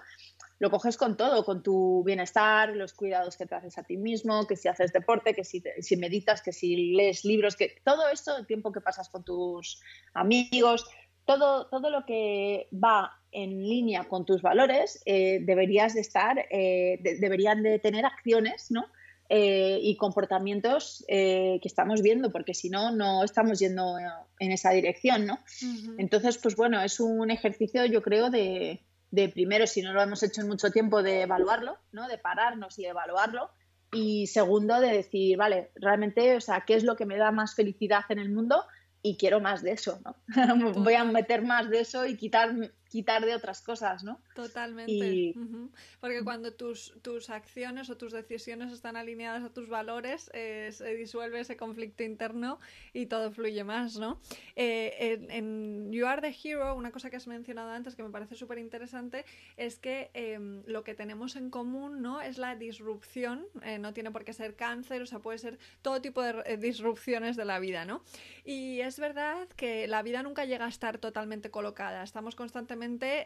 [0.58, 4.48] lo coges con todo, con tu bienestar, los cuidados que te haces a ti mismo,
[4.48, 8.36] que si haces deporte, que si, si meditas, que si lees libros, que todo esto,
[8.36, 9.80] el tiempo que pasas con tus
[10.16, 10.90] amigos,
[11.26, 16.98] todo, todo lo que va en línea con tus valores, eh, deberías de estar, eh,
[17.20, 18.88] deberían de tener acciones, ¿no?
[19.30, 23.98] Eh, y comportamientos que estamos viendo, porque si no, no estamos yendo
[24.40, 25.40] en esa dirección, ¿no?
[25.98, 30.24] Entonces, pues bueno, es un ejercicio, yo creo, de, de, primero, si no lo hemos
[30.24, 32.08] hecho en mucho tiempo, de evaluarlo, ¿no?
[32.08, 33.50] De pararnos y evaluarlo.
[33.92, 37.54] Y segundo, de decir, vale, realmente, o sea, ¿qué es lo que me da más
[37.54, 38.64] felicidad en el mundo?
[39.02, 40.16] y quiero más de eso, ¿no?
[40.84, 42.54] Voy a meter más de eso y quitar
[42.90, 44.22] quitar de otras cosas, ¿no?
[44.36, 45.34] Totalmente.
[46.00, 50.96] Porque cuando tus, tus acciones o tus decisiones están alineadas a tus valores, eh, se
[50.96, 52.60] disuelve ese conflicto interno
[52.94, 54.22] y todo fluye más, ¿no?
[54.56, 58.36] Eh, en, You Are the Hero, una cosa que has mencionado antes que me parece
[58.36, 59.26] súper interesante
[59.58, 62.22] es que em, lo que tenemos en común, ¿no?
[62.22, 66.02] Es la disrupción, eh, no tiene por qué ser cáncer, o sea, puede ser todo
[66.02, 68.04] tipo de disrupciones de la vida, ¿no?
[68.46, 72.77] Y es verdad que la vida nunca llega a estar totalmente colocada, estamos constantemente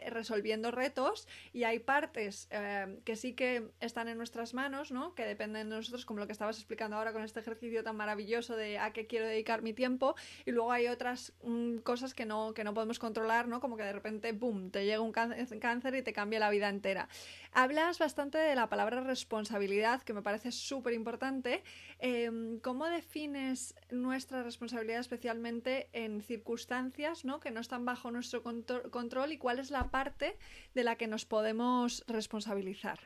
[0.06, 5.14] resolviendo retos y hay partes eh, que sí que están en nuestras manos, ¿no?
[5.14, 8.56] Que dependen de nosotros, como lo que estabas explicando ahora con este ejercicio tan maravilloso
[8.56, 12.54] de a qué quiero dedicar mi tiempo y luego hay otras mm, cosas que no,
[12.54, 13.60] que no podemos controlar, ¿no?
[13.60, 17.08] Como que de repente, ¡boom!, te llega un cáncer y te cambia la vida entera.
[17.54, 21.62] Hablas bastante de la palabra responsabilidad, que me parece súper importante.
[21.98, 27.40] Em, ¿Cómo defines nuestra responsabilidad especialmente en circunstancias ¿no?
[27.40, 30.38] que no están bajo nuestro control y cuál es la parte
[30.74, 32.98] de la que nos podemos responsabilizar?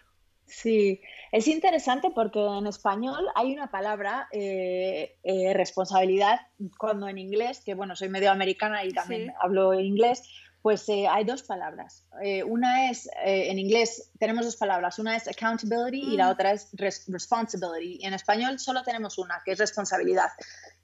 [0.46, 1.00] Sí,
[1.32, 6.38] es interesante porque en español hay una palabra, eh, eh, responsabilidad,
[6.78, 10.22] cuando en inglés, que bueno, soy medio americana y también hablo inglés,
[10.66, 12.02] pues eh, hay dos palabras.
[12.20, 16.31] Eh, una es, eh, en inglés tenemos dos palabras, una es accountability y la mm.
[16.31, 16.70] otra es
[17.07, 18.05] responsibility.
[18.05, 20.26] En español solo tenemos una, que es responsabilidad.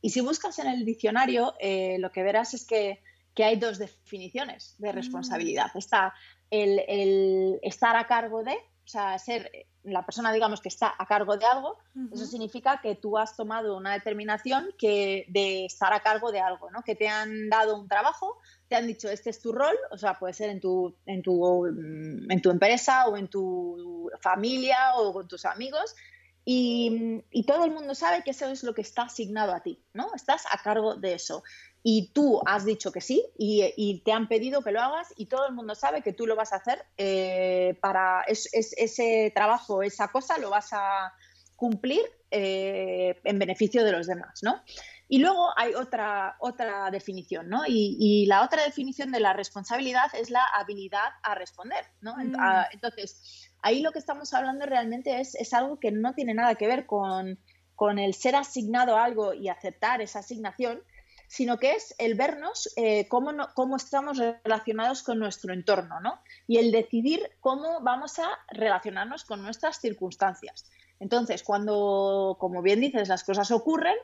[0.01, 1.55] Y si buscas en el diccionario,
[1.99, 3.03] lo que verás es que,
[3.37, 4.95] hay dos definiciones de mm.
[4.95, 5.73] responsabilidad.
[5.75, 6.15] Está
[6.49, 9.51] el, el estar a cargo de, o sea, ser
[9.85, 11.79] la persona, digamos, que está a cargo de algo,
[12.13, 16.71] eso significa que tú has tomado una determinación que, de estar a cargo de algo,
[16.71, 16.83] ¿no?
[16.83, 20.19] Que te han dado un trabajo, te han dicho, este es tu rol, o sea,
[20.19, 25.27] puede ser en tu, en tu, en tu empresa o en tu familia o con
[25.27, 25.97] tus amigos,
[26.45, 29.81] y, y, todo el mundo sabe que eso es lo que está asignado a ti,
[29.93, 30.09] ¿no?
[30.15, 31.43] Estás a cargo de eso
[31.83, 35.47] y tú has dicho que sí y, te han pedido que lo hagas y todo
[35.47, 40.39] el mundo sabe que tú lo vas a hacer eh, para ese trabajo, esa cosa
[40.39, 41.13] lo vas a
[41.57, 44.63] cumplir eh, en beneficio de los demás, ¿no?
[45.09, 47.65] Y luego hay otra, otra definición, ¿no?
[47.67, 52.17] Y, la otra definición de la responsabilidad es la habilidad a responder, ¿no?
[52.17, 52.35] Mm.
[52.73, 56.67] Entonces, ahí lo que estamos hablando realmente es, es algo que no tiene nada que
[56.67, 57.39] ver con,
[57.75, 60.83] con el ser asignado a algo y aceptar esa asignación,
[61.29, 66.21] sino que es el vernos eh, cómo, cómo, estamos relacionados con nuestro entorno, ¿no?
[66.47, 70.71] Y el decidir cómo vamos a relacionarnos con nuestras circunstancias.
[71.01, 73.97] Entonces, cuando, como bien dices, las cosas ocurren,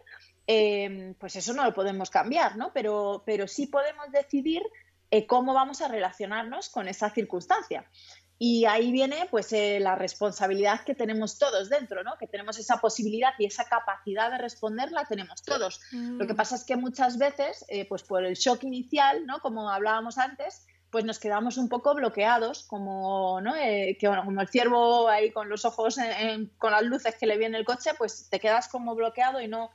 [0.47, 2.73] em, pues eso no lo podemos cambiar, ¿no?
[2.73, 4.63] Pero, pero sí podemos decidir
[5.11, 7.85] eh, cómo vamos a relacionarnos con esa circunstancia.
[8.41, 12.17] Y ahí viene pues eh, la responsabilidad que tenemos todos dentro, ¿no?
[12.19, 15.81] Que tenemos esa posibilidad y esa capacidad de responder la tenemos todos.
[15.91, 16.37] Lo que mm.
[16.37, 19.41] pasa es que muchas veces, eh, pues por el shock inicial, ¿no?
[19.41, 23.57] Como hablábamos antes, pues nos quedamos un poco bloqueados, como, ¿no?
[23.57, 25.97] Eh, que, bueno, como el ciervo ahí con los ojos,
[26.59, 29.71] con las luces que le viene el coche, pues te quedas como bloqueado y no,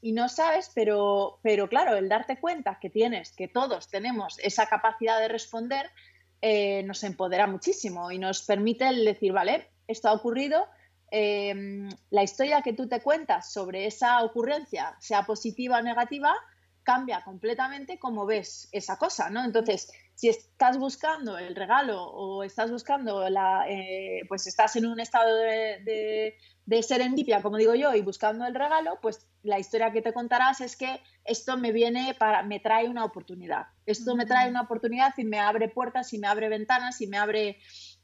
[0.00, 4.66] y no sabes, pero, pero claro, el darte cuenta que tienes, que todos tenemos esa
[4.66, 5.90] capacidad de responder,
[6.48, 10.68] eh, nos empodera muchísimo y nos permite el decir, vale, esto ha ocurrido,
[11.10, 16.32] em, la historia que tú te cuentas sobre esa ocurrencia, sea positiva o negativa,
[16.84, 19.44] cambia completamente cómo ves esa cosa, ¿no?
[19.44, 24.98] Entonces, si estás buscando el regalo o estás buscando la, eh, pues estás en un
[24.98, 26.34] estado de,
[26.66, 30.60] de serendipia, como digo yo, y buscando el regalo, pues la historia que te contarás
[30.60, 33.66] es que esto me viene para, me trae una oportunidad.
[33.86, 37.18] Esto me trae una oportunidad y me abre puertas y me abre ventanas y me
[37.18, 37.58] abre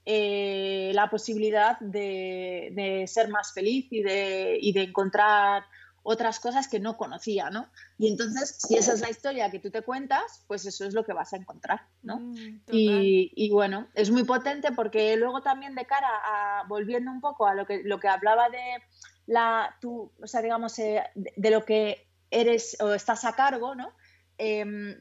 [0.04, 5.64] eh, la posibilidad de, ser más feliz y de, y de encontrar
[6.02, 7.68] otras cosas que no conocía, ¿no?
[7.96, 11.04] Y entonces, si esa es la historia que tú te cuentas, pues eso es lo
[11.04, 12.18] que vas a encontrar, ¿no?
[12.18, 17.46] Mm, y, bueno, es muy potente porque luego también de cara a, volviendo un poco
[17.46, 18.82] a lo que, lo que hablaba de
[19.26, 23.92] la, tú, o sea, digamos, eh, de, lo que eres o estás a cargo, ¿no?
[24.38, 25.00] Em,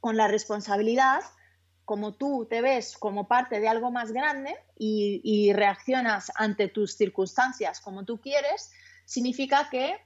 [0.00, 1.20] con la responsabilidad,
[1.84, 6.96] como tú te ves como parte de algo más grande y, y reaccionas ante tus
[6.96, 8.72] circunstancias como tú quieres,
[9.04, 9.96] significa que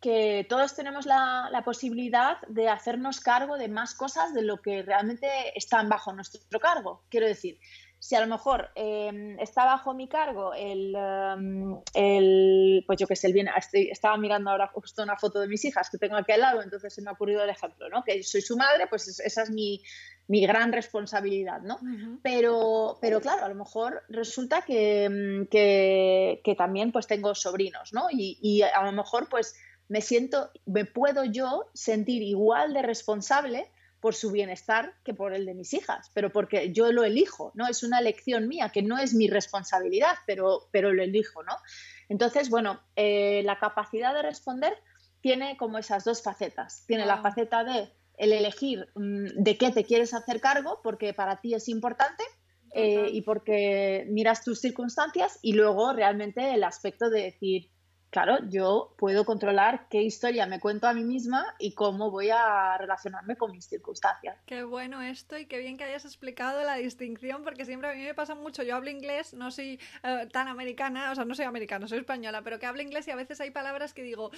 [0.00, 5.28] que todos tenemos la, posibilidad de hacernos cargo de más cosas de lo que realmente
[5.54, 7.02] están bajo nuestro cargo.
[7.10, 7.58] Quiero decir,
[7.98, 10.94] si a lo mejor em, está bajo mi cargo el,
[11.94, 15.62] em, pues yo que sé, el bien, estaba mirando ahora justo una foto de mis
[15.66, 18.02] hijas que tengo aquí al lado, entonces se me ha ocurrido el ejemplo, ¿no?
[18.02, 19.82] Que soy su madre, pues esa es mi,
[20.28, 21.78] gran responsabilidad, ¿no?
[22.22, 28.06] pero, pero claro, a lo mejor resulta que, que, también pues tengo sobrinos, ¿no?
[28.10, 29.56] Y, y a lo mejor pues
[29.90, 35.44] me siento, me puedo yo sentir igual de responsable por su bienestar que por el
[35.44, 37.66] de mis hijas, pero porque yo lo elijo, ¿no?
[37.66, 41.56] Es una elección mía, que no es mi responsabilidad, pero, pero lo elijo, ¿no?
[42.08, 44.72] Entonces, bueno, eh, la capacidad de responder
[45.20, 46.84] tiene como esas dos facetas.
[46.86, 51.40] Tiene la faceta de el elegir mm, de qué te quieres hacer cargo, porque para
[51.40, 52.22] ti es importante,
[52.74, 57.70] eh, y porque miras tus circunstancias, y luego realmente el aspecto de decir,
[58.10, 62.76] claro, yo puedo controlar qué historia me cuento a mí misma y cómo voy a
[62.76, 64.36] relacionarme con mis circunstancias.
[64.46, 68.02] Qué bueno esto y qué bien que hayas explicado la distinción, porque siempre a mí
[68.02, 71.44] me pasa mucho, yo hablo inglés, no soy eh, tan americana, o sea, no soy
[71.44, 74.30] americana, soy española, pero que hablo inglés y a veces hay palabras que digo,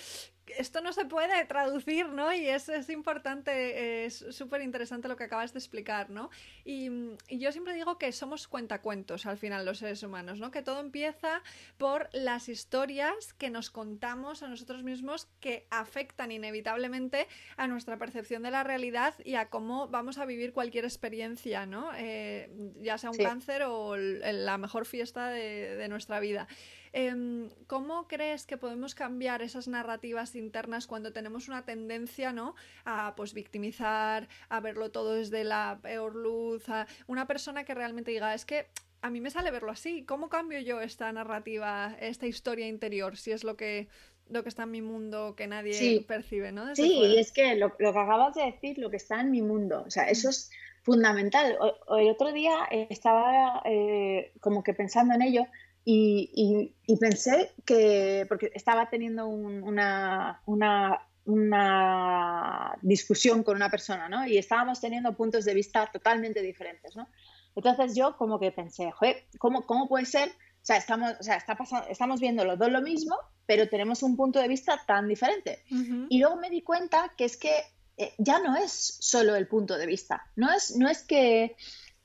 [0.58, 2.32] esto no se puede traducir, ¿no?
[2.32, 6.30] Y es, es importante, es súper interesante lo que acabas de explicar, ¿no?
[6.64, 6.90] Y,
[7.28, 10.50] y yo siempre digo que somos cuentacuentos al final los seres humanos, ¿no?
[10.50, 11.42] Que todo empieza
[11.78, 18.42] por las historias que nos contamos a nosotros mismos que afectan inevitablemente a nuestra percepción
[18.42, 21.90] de la realidad y a cómo vamos a vivir cualquier experiencia, ¿no?
[21.96, 26.46] Eh, ya sea un cáncer o la mejor fiesta de, nuestra vida.
[26.92, 32.54] Em, ¿Cómo crees que podemos cambiar esas narrativas internas cuando tenemos una tendencia ¿no?
[32.84, 38.10] a pues, victimizar, a verlo todo desde la peor luz, a una persona que realmente
[38.10, 38.68] diga, es que
[39.02, 40.04] a mí me sale verlo así.
[40.04, 43.88] ¿Cómo cambio yo esta narrativa, esta historia interior, si es lo que,
[44.28, 46.74] lo que está en mi mundo que nadie percibe, ¿no?
[46.74, 49.84] sí, y es que lo, que acabas de decir, lo que está en mi mundo,
[49.86, 50.50] o sea, eso es
[50.82, 51.58] fundamental.
[51.98, 55.46] el otro día eh, estaba eh, como que pensando en ello
[55.84, 64.24] y, pensé que, porque estaba teniendo una, una, una discusión con una persona, ¿no?
[64.26, 67.08] Y estábamos teniendo puntos de vista totalmente diferentes, ¿no?
[67.54, 70.28] Entonces yo como que pensé, joder, ¿cómo, cómo puede ser?
[70.28, 74.02] O sea, estamos, o sea está pasando, estamos viendo los dos lo mismo, pero tenemos
[74.02, 75.64] un punto de vista tan diferente.
[76.08, 77.52] Y luego me di cuenta que es que
[77.96, 81.56] eh, ya no es solo el punto de vista, no es, no es que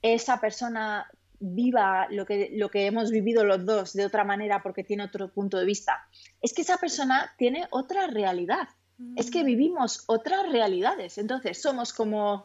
[0.02, 1.08] esa persona
[1.40, 5.32] viva lo que, lo que hemos vivido los dos de otra manera porque tiene otro
[5.32, 6.08] punto de vista,
[6.42, 8.68] es que esa persona tiene otra realidad.
[9.16, 9.46] Es que mm.
[9.46, 11.20] vivimos otras realidades.
[11.20, 12.44] Entonces, somos como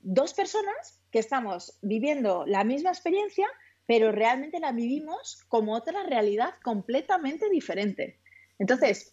[0.00, 3.48] dos personas que estamos viviendo la misma experiencia,
[3.86, 8.18] pero realmente la vivimos como otra realidad completamente diferente.
[8.58, 9.12] Entonces,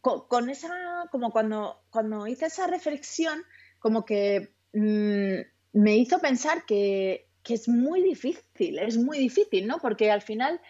[0.00, 3.42] con, esa, como cuando, cuando hice esa reflexión,
[3.78, 9.78] como que mm, me hizo pensar que, que, es muy difícil, es muy difícil, ¿no?
[9.78, 10.60] Porque al final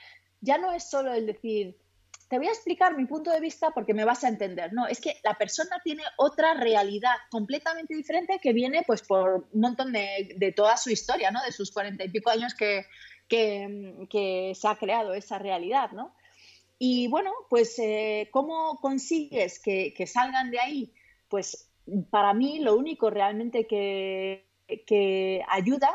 [0.41, 1.77] ya no es solo el decir,
[2.35, 4.73] te voy a explicar mi punto de vista porque me vas a entender.
[4.73, 9.61] No, es que la persona tiene otra realidad completamente diferente que viene pues por un
[9.61, 11.41] montón de, toda su historia, ¿no?
[11.45, 12.87] De sus cuarenta y pico años que,
[13.29, 16.13] que, se ha creado esa realidad, ¿no?
[16.77, 20.93] Y bueno, pues eh, ¿cómo consigues que, salgan de ahí?
[21.29, 21.71] Pues
[22.11, 25.93] para mí lo único realmente que, ayuda,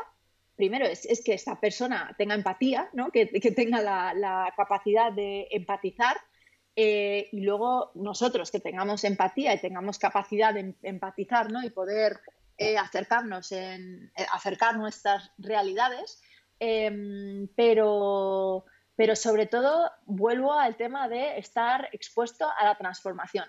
[0.56, 3.10] primero es, que esta persona tenga empatía, ¿no?
[3.10, 6.16] que, tenga la, capacidad de empatizar
[6.82, 11.62] eh, y luego nosotros que tengamos empatía y tengamos capacidad de empatizar ¿no?
[11.62, 12.20] y poder
[12.56, 16.22] eh, acercarnos en acercar nuestras realidades,
[16.60, 23.46] Em, pero, pero sobre todo vuelvo al tema de estar expuesto a la transformación.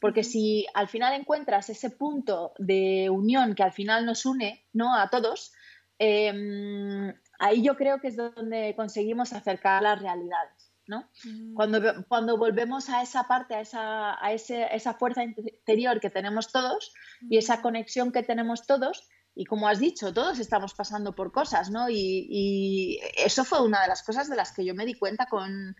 [0.00, 4.94] Porque si al final encuentras ese punto de unión que al final nos une ¿no?
[4.96, 5.52] a todos,
[5.98, 10.57] em, ahí yo creo que es donde conseguimos acercar las realidades.
[10.88, 11.08] ¿No?
[11.54, 16.50] cuando, cuando volvemos a esa parte, a, esa, a ese, esa fuerza interior que tenemos
[16.50, 16.92] todos
[17.28, 21.70] y esa conexión que tenemos todos, y como has dicho, todos estamos pasando por cosas,
[21.70, 21.88] ¿no?
[21.88, 25.76] Y, eso fue una de las cosas de las que yo me di cuenta con,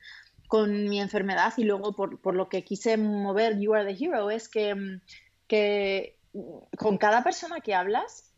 [0.69, 5.01] mi enfermedad y luego por, lo que quise mover You Are the Hero, es que,
[5.49, 6.21] que
[6.79, 8.33] con cada persona que hablas,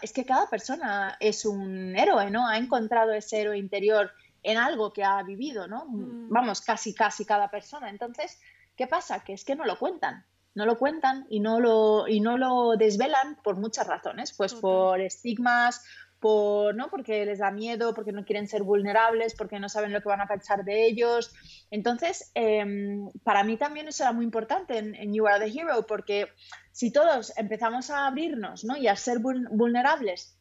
[0.00, 2.48] es que cada persona es un héroe, ¿no?
[2.48, 4.10] Ha encontrado ese héroe interior
[4.42, 5.86] en algo que ha vivido, ¿no?
[5.86, 6.28] Mm.
[6.30, 7.90] Vamos, casi, casi cada persona.
[7.90, 8.40] Entonces,
[8.76, 9.24] ¿qué pasa?
[9.24, 10.24] Que es que no lo cuentan
[10.58, 15.00] no lo cuentan y no lo, y no lo desvelan por muchas razones, pues por
[15.00, 15.84] estigmas,
[16.18, 16.90] por, ¿no?
[16.90, 20.20] porque les da miedo, porque no quieren ser vulnerables, porque no saben lo que van
[20.20, 21.32] a pensar de ellos.
[21.70, 26.28] Entonces, em, para mí también eso era muy importante en, You Are the Hero, porque
[26.72, 28.76] si todos empezamos a abrirnos ¿no?
[28.76, 30.36] y a ser vulnerables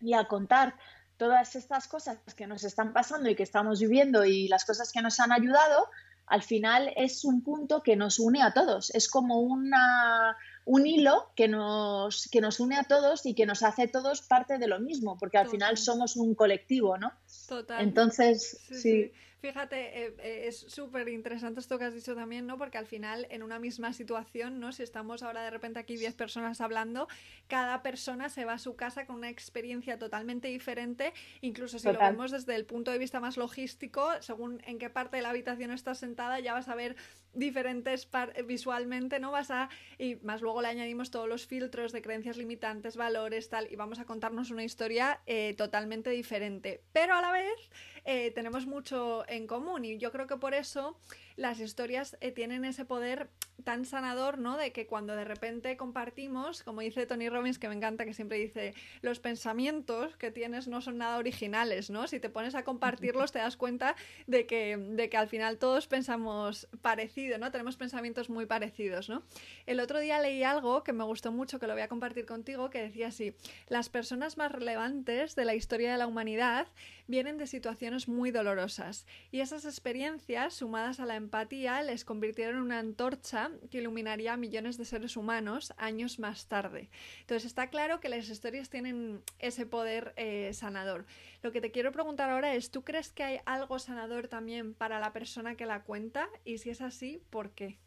[0.00, 0.74] y a contar
[1.18, 5.02] todas estas cosas que nos están pasando y que estamos viviendo y las cosas que
[5.02, 5.88] nos han ayudado,
[6.26, 11.30] al final es un punto que nos une a todos, es como una, un hilo
[11.34, 14.78] que nos, que nos une a todos y que nos hace todos parte de lo
[14.78, 17.12] mismo, porque al final somos un colectivo, ¿no?
[17.48, 17.82] Total.
[17.82, 19.12] Entonces, sí.
[19.40, 22.58] Fíjate, eh, eh, es súper interesante esto que has dicho también, ¿no?
[22.58, 24.72] Porque al final, en una misma situación, ¿no?
[24.72, 27.06] Si estamos ahora de repente aquí 10 personas hablando,
[27.46, 31.98] cada persona se va a su casa con una experiencia totalmente diferente, incluso si lo
[32.00, 35.70] vemos desde el punto de vista más logístico, según en qué parte de la habitación
[35.70, 36.96] estás sentada, ya vas a ver
[37.32, 38.08] diferentes
[38.44, 39.30] visualmente, ¿no?
[39.30, 39.68] Vas a.
[39.98, 44.00] Y más luego le añadimos todos los filtros de creencias limitantes, valores, tal, y vamos
[44.00, 46.82] a contarnos una historia eh, totalmente diferente.
[46.92, 47.70] Pero a la vez
[48.10, 50.98] eh, tenemos mucho en común y yo creo que por eso
[51.36, 53.28] las historias eh, tienen ese poder
[53.64, 54.56] tan sanador, ¿no?
[54.56, 58.38] De que cuando de repente compartimos, como dice Tony Robbins, que me encanta, que siempre
[58.38, 62.06] dice, los pensamientos que tienes no son nada originales, ¿no?
[62.06, 63.94] Si te pones a compartirlos te das cuenta
[64.26, 67.50] de que, de que al final todos pensamos parecido, ¿no?
[67.50, 69.22] Tenemos pensamientos muy parecidos, ¿no?
[69.66, 72.70] El otro día leí algo que me gustó mucho, que lo voy a compartir contigo,
[72.70, 73.34] que decía así,
[73.68, 76.68] las personas más relevantes de la historia de la humanidad
[77.08, 82.62] vienen de situaciones muy dolorosas y esas experiencias, sumadas a la empatía, les convirtieron en
[82.62, 86.90] una antorcha que iluminaría a millones de seres humanos años más tarde.
[87.20, 91.06] Entonces está claro que las historias tienen ese poder eh, sanador.
[91.42, 95.00] Lo que te quiero preguntar ahora es, ¿tú crees que hay algo sanador también para
[95.00, 96.28] la persona que la cuenta?
[96.44, 97.78] Y si es así, ¿por qué?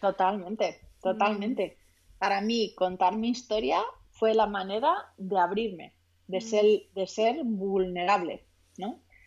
[0.00, 1.76] Totalmente, totalmente.
[1.78, 2.18] Mm.
[2.18, 5.92] Para mí, contar mi historia fue la manera de abrirme,
[6.28, 6.40] de, mm.
[6.40, 8.46] ser, de ser vulnerable.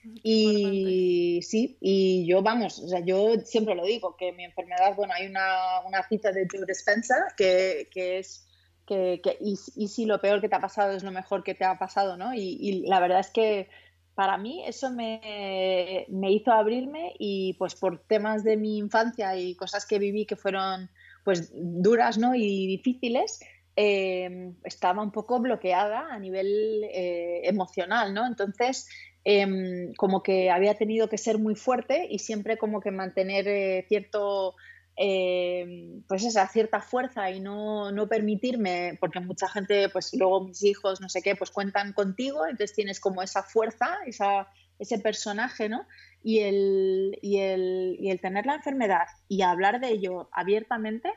[0.03, 5.13] Y sí, y yo, vamos, o sea, yo siempre lo digo, que mi enfermedad, bueno,
[5.13, 8.47] hay una, una cita de Joe Spencer que, que es
[8.85, 11.65] que, que y, si lo peor que te ha pasado es lo mejor que te
[11.65, 12.33] ha pasado, ¿no?
[12.33, 13.69] Y, y la verdad es que
[14.15, 19.55] para mí eso me, me, hizo abrirme y pues por temas de mi infancia y
[19.55, 20.89] cosas que viví que fueron
[21.23, 22.33] pues duras, ¿no?
[22.33, 23.41] Y difíciles,
[23.75, 28.25] eh, estaba un poco bloqueada a nivel eh, emocional, ¿no?
[28.25, 28.89] Entonces,
[29.29, 33.85] Em, como que había tenido que ser muy fuerte y siempre como que mantener eh,
[33.89, 34.55] cierto,
[34.95, 40.63] em, pues esa cierta fuerza y no, no, permitirme, porque mucha gente, pues luego mis
[40.63, 44.47] hijos, no sé qué, pues cuentan contigo, entonces tienes como esa fuerza, esa,
[44.79, 45.85] ese personaje, ¿no?
[46.23, 51.11] Y el, y, el, y el tener la enfermedad y hablar de ello abiertamente,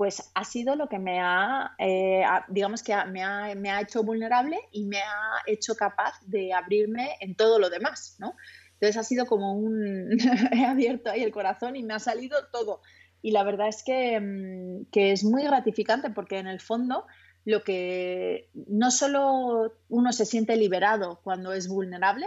[0.00, 4.02] pues ha sido lo que me ha, eh, digamos que me, ha, me, ha, hecho
[4.02, 8.34] vulnerable y me ha hecho capaz de abrirme en todo lo demás, ¿no?
[8.72, 10.08] Entonces ha sido como un,
[10.52, 12.80] he abierto ahí el corazón y me ha salido todo.
[13.20, 17.04] Y la verdad es que, mm, que, es muy gratificante porque en el fondo
[17.44, 22.26] lo que no solo uno se siente liberado cuando es vulnerable,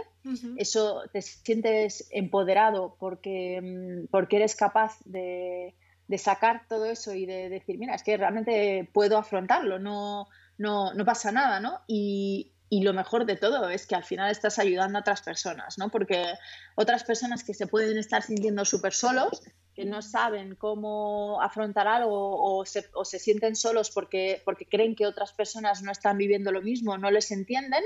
[0.58, 5.74] eso te sientes empoderado porque, mm, porque eres capaz de,
[6.08, 10.28] de, sacar todo eso y de decir, mira, es que realmente puedo afrontarlo, no,
[10.58, 11.80] no, no pasa nada, ¿no?
[11.86, 15.78] Y, y lo mejor de todo es que al final estás ayudando a otras personas,
[15.78, 15.90] ¿no?
[15.90, 16.34] Porque
[16.74, 19.42] otras personas que se pueden estar sintiendo súper solos,
[19.74, 24.94] que no saben cómo afrontar algo o se, o se, sienten solos porque, porque creen
[24.94, 27.84] que otras personas no están viviendo lo mismo, no les entienden,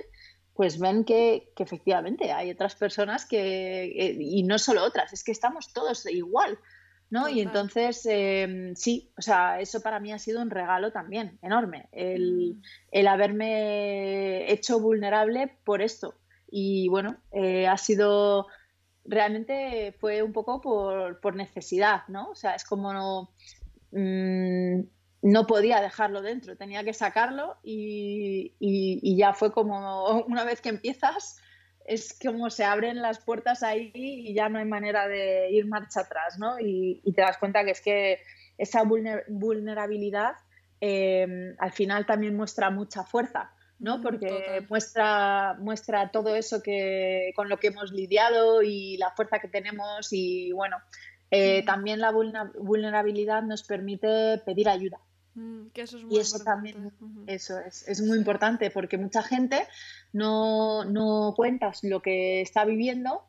[0.59, 5.31] pues ven que, efectivamente hay otras personas que, eh, y no solo otras, es que
[5.33, 6.59] estamos todos igual.
[7.11, 7.29] ¿No?
[7.29, 11.89] Y entonces, em, sí, o sea, eso para mí ha sido un regalo también enorme,
[11.93, 12.63] el, mm.
[12.93, 16.15] el haberme hecho vulnerable por esto.
[16.51, 18.47] Y bueno, eh, ha sido,
[19.05, 22.31] realmente fue un poco por, por necesidad, ¿no?
[22.31, 23.31] O sea, es como no,
[23.93, 24.81] mm,
[25.23, 30.69] no podía dejarlo dentro, tenía que sacarlo y, y ya fue como una vez que
[30.69, 31.41] empiezas
[31.89, 36.01] es como se abren las puertas ahí y ya no hay manera de ir marcha
[36.01, 36.61] atrás, ¿no?
[36.61, 38.21] Y, te das cuenta que es que
[38.59, 38.83] esa
[39.29, 40.35] vulnerabilidad
[40.81, 44.03] em, al final también muestra mucha fuerza, ¿no?
[44.03, 49.49] Porque muestra, muestra todo eso que, con lo que hemos lidiado y la fuerza que
[49.49, 50.77] tenemos y bueno,
[51.31, 54.99] eh, también la vulnerabilidad nos permite pedir ayuda.
[55.39, 56.93] Mm, que eso es muy y eso también,
[57.29, 59.69] eso es, es, muy importante porque mucha gente
[60.13, 63.23] no, no cuenta lo que está viviendo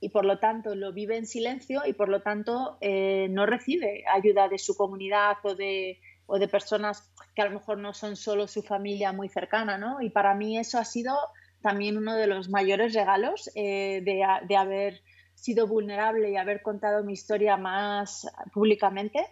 [0.00, 4.02] y por lo tanto lo vive en silencio y por lo tanto eh, no recibe
[4.12, 8.16] ayuda de su comunidad o de, o de personas que a lo mejor no son
[8.16, 10.02] solo su familia muy cercana, ¿no?
[10.02, 11.16] Y para mí eso ha sido
[11.60, 15.00] también uno de los mayores regalos eh, de, de haber
[15.36, 19.24] sido vulnerable y haber contado mi historia más públicamente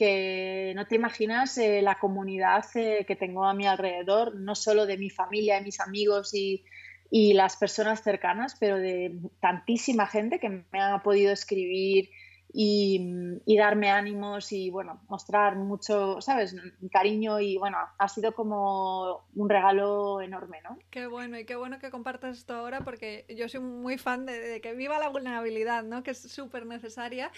[0.00, 4.86] que no te imaginas eh, la comunidad eh, que tengo a mi alrededor, no solo
[4.86, 6.64] de mi familia, mis amigos y,
[7.10, 12.08] y, las personas cercanas, pero de tantísima gente que me ha podido escribir
[12.50, 16.56] y, darme ánimos y bueno, mostrar mucho, ¿sabes?
[16.90, 20.78] Cariño y bueno, ha sido como un regalo enorme, ¿no?
[20.88, 24.40] Qué bueno y qué bueno que compartas esto ahora porque yo soy muy fan de,
[24.40, 26.02] de que viva la vulnerabilidad, ¿no?
[26.02, 27.30] Que es súper necesaria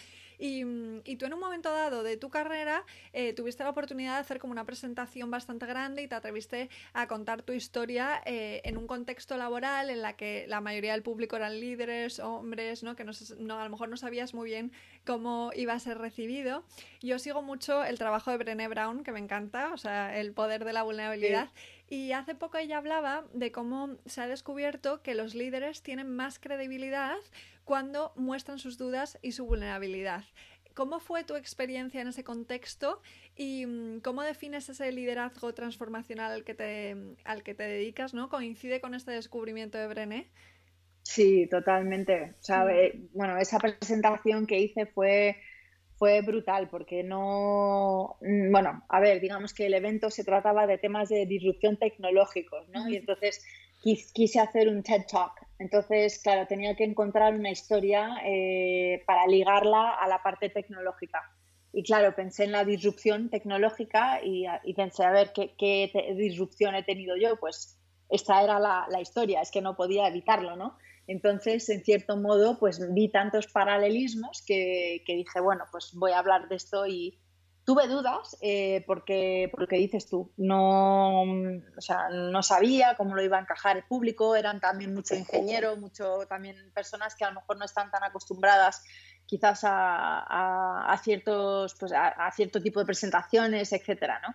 [0.43, 4.21] Mm, y, tú en un momento dado de tu carrera eh, tuviste la oportunidad de
[4.23, 8.77] hacer como una presentación bastante grande y te atreviste a contar tu historia eh, en
[8.77, 12.97] un contexto laboral en la que la mayoría del público eran líderes, hombres, ¿no?
[12.97, 14.73] que no, a lo mejor no sabías muy bien
[15.07, 16.65] cómo iba a ser recibido.
[17.01, 20.65] Yo sigo mucho el trabajo de Brené Brown, que me encanta, o sea, el poder
[20.65, 21.51] de la vulnerabilidad.
[21.93, 26.39] Y hace poco ella hablaba de cómo se ha descubierto que los líderes tienen más
[26.39, 27.19] credibilidad
[27.65, 30.25] cuando muestran sus dudas y su vulnerabilidad.
[30.73, 33.03] ¿Cómo fue tu experiencia en ese contexto
[33.37, 38.15] y mm, cómo defines ese liderazgo transformacional al que te, al que te dedicas?
[38.15, 38.31] ¿no?
[38.31, 40.31] ¿Coincide con este descubrimiento de Brené?
[41.03, 42.37] Sí, totalmente.
[42.49, 43.09] Mm.
[43.13, 45.37] bueno, esa presentación que hice fue,
[46.03, 50.77] fue brutal porque no, mm, bueno, a ver, digamos que el evento se trataba de
[50.77, 52.89] temas de disrupción tecnológicos, ¿no?
[52.89, 53.41] Y entonces
[54.13, 55.31] quise hacer un TED Talk.
[55.61, 61.21] Entonces, claro, tenía que encontrar una historia eh, para ligarla a la parte tecnológica.
[61.73, 67.17] Y claro, pensé en la disrupción tecnológica y, pensé, a ver, ¿qué, disrupción he tenido
[67.17, 67.37] yo?
[67.37, 67.79] Pues
[68.09, 70.77] esta era la, la, historia, es que no podía evitarlo, ¿no?
[71.07, 76.19] Entonces, en cierto modo, pues vi tantos paralelismos que, que dije, bueno, pues voy a
[76.19, 77.19] hablar de esto y,
[77.65, 83.39] Tuve dudas eh, porque, porque dices tú, no, o sea, no sabía cómo lo iba
[83.39, 87.59] a encajar el público, eran también mucho ingeniero, mucho también personas que a lo mejor
[87.59, 88.83] no están tan acostumbradas
[89.27, 94.35] quizás a, a, ciertos, pues a, cierto tipo de presentaciones, etcétera, ¿no?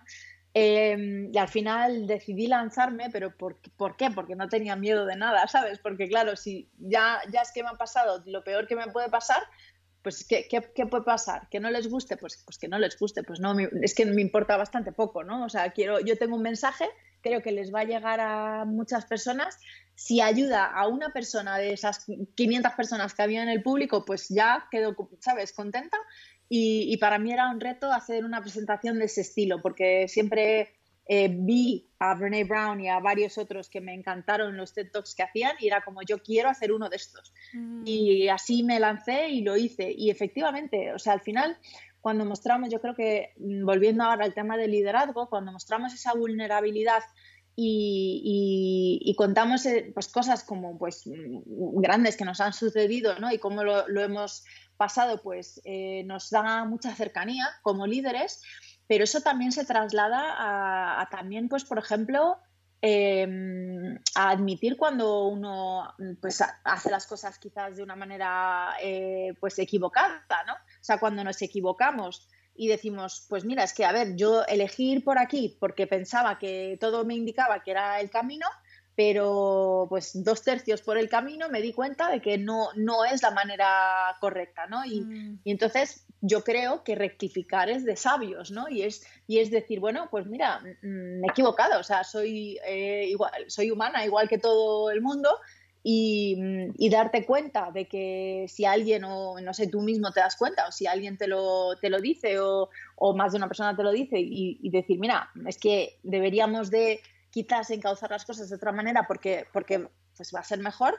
[0.60, 4.10] Em, y al final decidí lanzarme, pero ¿por, ¿por, qué?
[4.10, 5.78] Porque no tenía miedo de nada, ¿sabes?
[5.78, 9.08] Porque claro, si ya, ya es que me ha pasado lo peor que me puede
[9.08, 9.40] pasar,
[10.02, 11.48] pues ¿qué, ¿qué, puede pasar?
[11.48, 12.16] ¿Que no les guste?
[12.16, 15.44] Pues, pues que no les guste, pues no, es que me importa bastante poco, ¿no?
[15.44, 16.88] O sea, quiero, yo tengo un mensaje,
[17.20, 19.60] creo que les va a llegar a muchas personas.
[19.94, 22.04] Si ayuda a una persona de esas
[22.34, 25.98] 500 personas que había en el público, pues ya quedo, ¿sabes?, contenta.
[26.48, 30.70] Y, y para mí era un reto hacer una presentación de ese estilo, porque siempre
[31.10, 35.14] eh, vi a Brene Brown y a varios otros que me encantaron los TED Talks
[35.14, 37.32] que hacían y era como yo quiero hacer uno de estos.
[37.54, 37.82] Mm.
[37.86, 39.90] Y así me lancé y lo hice.
[39.90, 41.56] Y efectivamente, o sea, al final,
[42.02, 46.12] cuando mostramos, yo creo que mm, volviendo ahora al tema del liderazgo, cuando mostramos esa
[46.12, 47.02] vulnerabilidad
[47.60, 53.32] y, contamos eh, pues, cosas como pues, mm, grandes que nos han sucedido ¿no?
[53.32, 54.44] y cómo lo, hemos
[54.76, 58.40] pasado, pues eh, nos da mucha cercanía como líderes
[58.88, 62.38] pero eso también se traslada a, también, pues, por ejemplo,
[62.80, 69.58] em, a admitir cuando uno pues, hace las cosas quizás de una manera eh, pues
[69.58, 70.54] equivocada, ¿no?
[70.54, 72.28] O sea, cuando nos equivocamos
[72.58, 76.76] y decimos, pues mira, es que, a ver, yo elegir por aquí porque pensaba que
[76.80, 78.46] todo me indicaba que era el camino,
[78.96, 83.22] pero pues dos tercios por el camino me di cuenta de que no, no es
[83.22, 84.84] la manera correcta, ¿no?
[84.84, 85.40] Y, mm.
[85.44, 88.68] y, entonces yo creo que rectificar es de sabios, ¿no?
[88.68, 92.58] Y es, y es decir, bueno, pues mira, mm, me he equivocado, o sea, soy,
[92.66, 95.30] eh, igual, soy humana igual que todo el mundo
[95.90, 100.20] y, mm, y, darte cuenta de que si alguien, o no sé, tú mismo te
[100.20, 103.48] das cuenta, o si alguien te lo, te lo dice, o, o más de una
[103.48, 108.26] persona te lo dice, y, y decir, mira, es que deberíamos de quizás encauzar las
[108.26, 110.94] cosas de otra manera porque, porque pues va a ser mejor,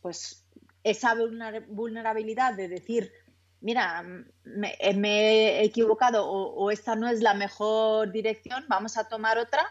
[0.00, 0.46] pues
[0.82, 1.14] esa
[1.68, 3.12] vulnerabilidad de decir,
[3.60, 4.02] mira,
[4.44, 9.62] me, he equivocado o, esta no es la mejor dirección, vamos a tomar otra,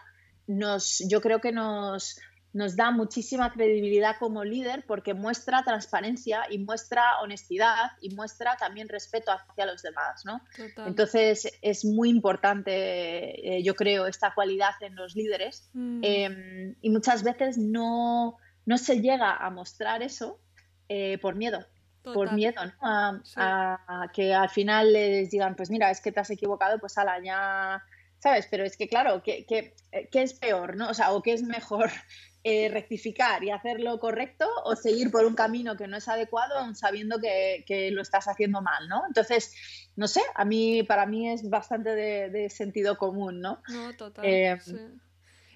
[0.46, 2.20] nos, yo creo que nos,
[2.52, 8.88] nos da muchísima credibilidad como líder porque muestra transparencia y muestra honestidad y muestra también
[8.88, 10.42] respeto hacia los demás, ¿no?
[10.86, 16.00] Entonces es muy importante, eh, yo creo, esta cualidad en los líderes mm.
[16.02, 18.36] em, y muchas veces no,
[18.66, 20.38] no, se llega a mostrar eso
[20.88, 21.66] eh, por miedo.
[22.02, 22.72] Por miedo, ¿no?
[22.82, 27.22] A, que al final les digan, pues mira, es que te has equivocado, pues ala,
[27.22, 27.80] ya
[28.18, 28.46] ¿sabes?
[28.50, 29.74] Pero es que, claro, ¿qué, qué,
[30.10, 30.90] qué es peor, no?
[30.90, 31.90] O sea, o qué es mejor,
[32.44, 37.20] eh, rectificar y hacerlo correcto o seguir por un camino que no es adecuado sabiendo
[37.20, 39.04] que, lo estás haciendo mal, ¿no?
[39.06, 39.54] Entonces,
[39.94, 43.62] no sé, a mí, para mí es bastante de, sentido común, ¿no?
[43.68, 44.24] No, total.
[44.24, 44.58] Eh,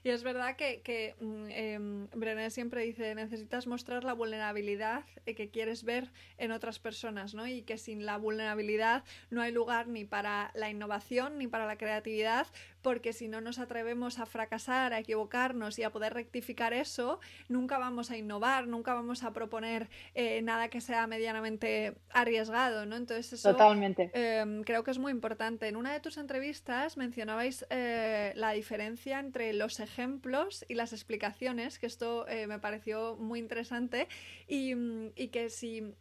[0.07, 5.51] y es verdad que, que mm, em, Brené siempre dice, necesitas mostrar la vulnerabilidad que
[5.51, 7.45] quieres ver en otras personas, ¿no?
[7.49, 11.76] Y que sin la vulnerabilidad no hay lugar ni para la innovación ni para la
[11.76, 12.47] creatividad,
[12.87, 17.18] porque si no nos atrevemos a fracasar, a equivocarnos y a poder rectificar eso,
[17.49, 22.95] nunca vamos a innovar, nunca vamos a proponer eh, nada que sea medianamente arriesgado, ¿no?
[22.95, 24.12] Entonces eso Totalmente.
[24.14, 25.66] Em, creo que es muy importante.
[25.66, 31.80] En una de tus entrevistas mencionabais eh, la diferencia entre los ejemplos y las explicaciones,
[31.80, 34.07] que esto eh, me pareció muy interesante
[34.47, 34.74] y,
[35.16, 35.93] y que si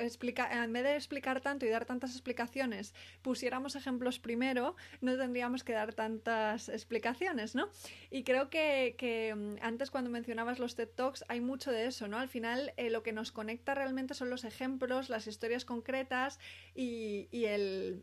[0.00, 5.64] explica, en vez de explicar tanto y dar tantas explicaciones, pusiéramos ejemplos primero, no tendríamos
[5.64, 7.68] que dar tantas explicaciones, ¿no?
[8.10, 12.18] Y creo que, mm, antes cuando mencionabas los TED Talks hay mucho de eso, ¿no?
[12.18, 16.38] Al final eh, lo que nos conecta realmente son los ejemplos, las historias concretas
[16.74, 18.02] y, el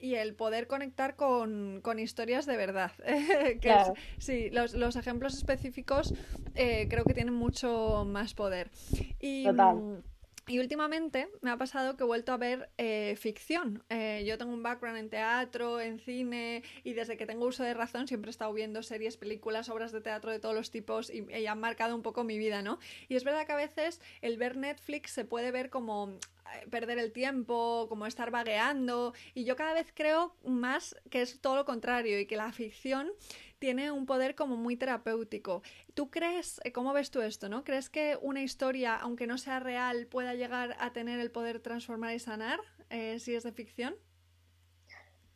[0.00, 2.92] y el poder conectar con, historias de verdad.
[4.18, 6.14] sí, los, ejemplos específicos
[6.54, 8.70] eh, creo que tienen mucho más poder.
[9.18, 10.04] Y, Total.
[10.48, 13.84] Y últimamente me ha pasado que he vuelto a ver eh, ficción.
[13.90, 17.74] Eh, yo tengo un background en teatro, en cine, y desde que tengo uso de
[17.74, 21.26] razón siempre he estado viendo series, películas, obras de teatro de todos los tipos y,
[21.30, 22.78] y han marcado un poco mi vida, ¿no?
[23.08, 26.18] Y es verdad que a veces el ver Netflix se puede ver como
[26.54, 31.40] eh, perder el tiempo, como estar vagueando, y yo cada vez creo más que es
[31.40, 33.10] todo lo contrario y que la ficción
[33.58, 35.62] tiene un poder como muy terapéutico.
[35.94, 37.64] ¿Tú crees, eh, cómo ves tú esto, no?
[37.64, 42.14] ¿Crees que una historia, aunque no sea real, pueda llegar a tener el poder transformar
[42.14, 43.96] y sanar eh, si es de ficción?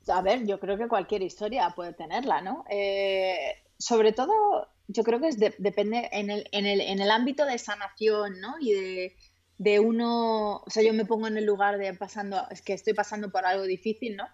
[0.09, 2.65] A ver, yo creo que cualquier historia puede tenerla, ¿no?
[2.71, 3.37] Eh,
[3.79, 7.59] sobre todo, yo creo que es depende en el, en, el, en el, ámbito de
[7.59, 8.55] sanación, ¿no?
[8.61, 9.17] Y de,
[9.59, 12.95] de uno, o sea, yo me pongo en el lugar de pasando, es que estoy
[12.95, 14.27] pasando por algo difícil, ¿no?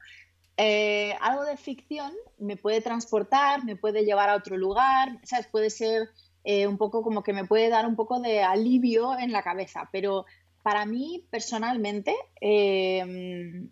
[0.60, 5.46] Eh, algo de ficción me puede transportar, me puede llevar a otro lugar, ¿sabes?
[5.46, 6.08] Puede ser
[6.42, 9.88] eh, un poco como que me puede dar un poco de alivio en la cabeza,
[9.92, 10.26] pero
[10.64, 13.70] para mí personalmente em,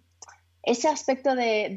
[0.63, 1.75] ese aspecto de,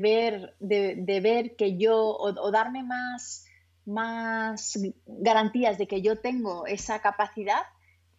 [0.00, 3.46] ver, de, ver que yo o, darme más,
[3.84, 7.62] más garantías de que yo tengo esa capacidad,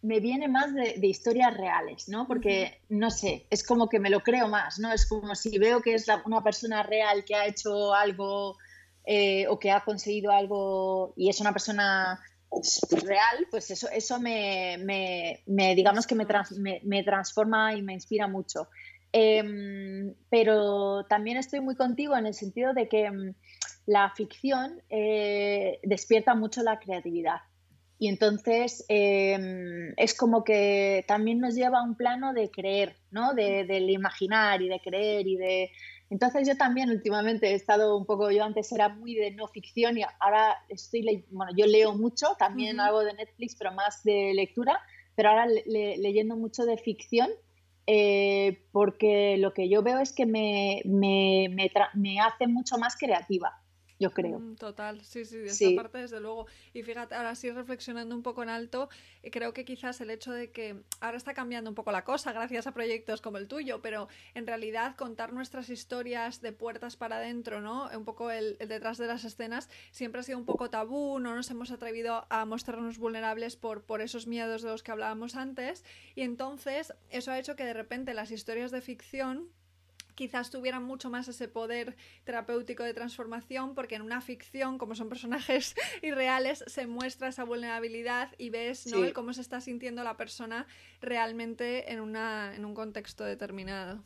[0.06, 2.28] me viene más de, historias reales, ¿no?
[2.28, 4.92] Porque, no sé, es como que me lo creo más, ¿no?
[4.92, 8.56] Es como si veo que es una persona real que ha hecho algo
[9.04, 12.20] eh, o que ha conseguido algo y es una persona
[13.02, 16.24] real, pues eso, eso me, me, digamos que me,
[16.84, 18.68] me, transforma y me inspira mucho.
[19.10, 23.34] Em, pero también estoy muy contigo en el sentido de que mm,
[23.86, 27.40] la ficción eh, despierta mucho la creatividad.
[27.98, 33.32] Y entonces em, es como que también nos lleva a un plano de creer, ¿no?
[33.32, 35.70] De, del imaginar y de creer y de...
[36.10, 39.98] Entonces yo también últimamente he estado un poco, yo antes era muy de no ficción
[39.98, 44.78] y ahora estoy, bueno, yo leo mucho, también algo de Netflix, pero más de lectura,
[45.16, 47.28] pero ahora leyendo mucho de ficción
[47.88, 51.48] eh, porque lo que yo veo es que me, me,
[51.94, 53.60] me hace mucho más creativa
[53.98, 54.38] yo creo.
[54.38, 56.46] Mm, total, sí, sí, de esta parte desde luego.
[56.74, 58.90] Y fíjate, ahora sí reflexionando un poco en alto,
[59.22, 62.32] eh, creo que quizás el hecho de que ahora está cambiando un poco la cosa
[62.32, 67.16] gracias a proyectos como el tuyo, pero en realidad contar nuestras historias de puertas para
[67.16, 67.88] adentro, ¿no?
[67.96, 71.50] Un poco el, detrás de las escenas siempre ha sido un poco tabú, no nos
[71.50, 75.84] hemos atrevido a mostrarnos vulnerables por, por esos miedos de los que hablábamos antes
[76.14, 79.48] y entonces eso ha hecho que de repente las historias de ficción
[80.16, 81.94] quizás tuvieran mucho más ese poder
[82.24, 88.30] terapéutico de transformación, porque en una ficción, como son personajes irreales, se muestra esa vulnerabilidad
[88.38, 89.12] y ves ¿no?
[89.12, 90.66] cómo se está sintiendo la persona
[91.00, 94.02] realmente en, una, en un contexto determinado.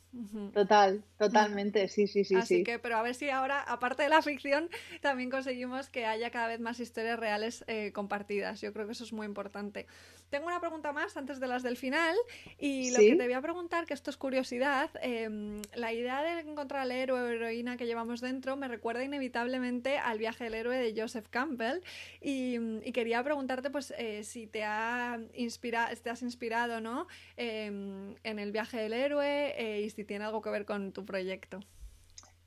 [0.53, 2.35] Total, totalmente, sí, sí, sí.
[2.35, 4.69] Así que, pero a ver si ahora, aparte de la ficción,
[5.01, 8.61] también conseguimos que haya cada vez más historias reales eh, compartidas.
[8.61, 9.87] Yo creo que eso es muy importante.
[10.31, 12.17] Tengo una pregunta más antes de las del final
[12.57, 16.49] y lo que te voy a preguntar, que esto es curiosidad, em, la idea de
[16.49, 20.77] encontrar al héroe o heroína que llevamos dentro me recuerda inevitablemente al viaje del héroe
[20.77, 21.81] de Joseph Campbell
[22.21, 27.07] y, quería preguntarte pues eh, si te, ha inspirado, te has inspirado ¿no?
[27.37, 31.05] Em, en el viaje del héroe eh, y si tiene algo que ver con tu
[31.05, 31.61] proyecto.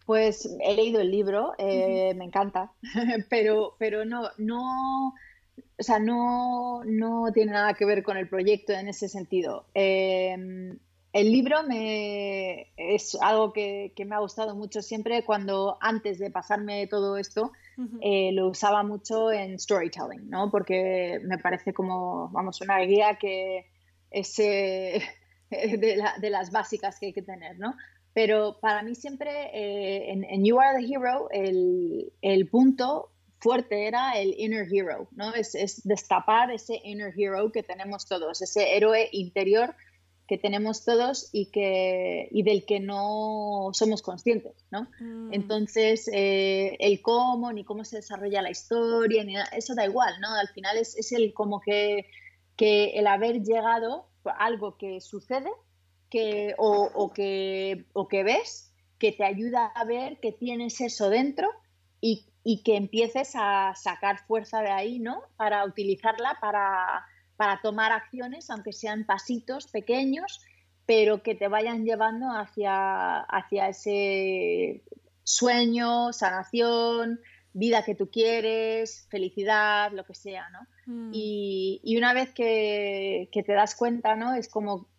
[0.05, 2.71] Pues he leído el libro, eh, me encanta,
[3.29, 5.13] pero, pero no, no
[5.77, 6.81] o sea, no,
[7.33, 9.65] tiene nada que ver con el proyecto en ese sentido.
[9.73, 10.77] Em,
[11.13, 16.87] el libro me, es algo que, me ha gustado mucho siempre cuando antes de pasarme
[16.87, 17.51] todo esto
[18.01, 20.49] eh, lo usaba mucho en storytelling, ¿no?
[20.49, 23.67] Porque me parece como, vamos, una guía que
[24.09, 25.01] es eh,
[25.51, 27.75] de, las básicas que hay que tener, ¿no?
[28.13, 33.12] Pero para mí siempre eh, en, You Are the Hero el, el punto
[33.43, 35.33] fuerte era el inner hero, ¿no?
[35.35, 39.75] Es, destapar ese inner hero que tenemos todos, ese héroe interior
[40.25, 44.87] que tenemos todos y, que, y del que no somos conscientes, ¿no?
[45.01, 45.33] Mm.
[45.33, 50.33] Entonces, eh, el cómo, ni cómo se desarrolla la historia, ni eso da igual, ¿no?
[50.33, 52.07] Al final es, es el como que,
[52.55, 55.51] que, el haber llegado a algo que sucede
[56.09, 61.09] que, o, o, que, o que ves que te ayuda a ver que tienes eso
[61.09, 61.49] dentro
[61.99, 65.23] y, y que empieces a sacar fuerza de ahí, ¿no?
[65.37, 67.05] Para utilizarla para,
[67.37, 70.41] para tomar acciones, aunque sean pasitos pequeños,
[70.85, 74.83] pero que te vayan llevando hacia, hacia ese
[75.23, 77.21] sueño, sanación,
[77.53, 80.59] vida que tú quieres, felicidad, lo que sea, ¿no?
[80.85, 81.11] Mm.
[81.13, 84.33] Y, y, una vez que, que, te das cuenta, ¿no?
[84.33, 84.89] Es como,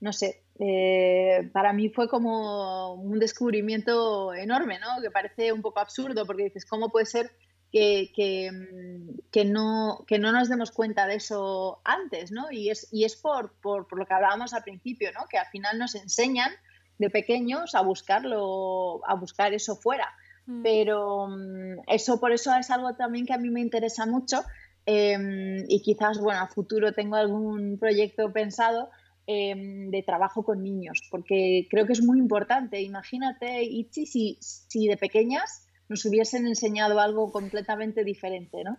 [0.00, 5.00] no sé, eh, para mí fue como un descubrimiento enorme, ¿no?
[5.02, 7.30] Que parece un poco absurdo porque dices, ¿cómo puede ser
[7.70, 12.50] que, que, mm, no, que no nos demos cuenta de eso antes, ¿no?
[12.50, 15.26] Y es, y es por, por, por, lo que hablábamos al principio, ¿no?
[15.28, 16.50] Que al final nos enseñan
[16.98, 20.08] de pequeños a buscarlo, a buscar eso fuera.
[20.46, 20.62] Mm.
[20.62, 24.42] Pero mm, eso por eso es algo también que a mí me interesa mucho
[24.86, 28.90] em, y quizás, bueno, a futuro tengo algún proyecto pensado
[29.30, 32.80] Em, de trabajo con niños, porque creo que es muy importante.
[32.80, 38.78] Imagínate, Ichi, si, si de pequeñas nos hubiesen enseñado algo completamente diferente, ¿no?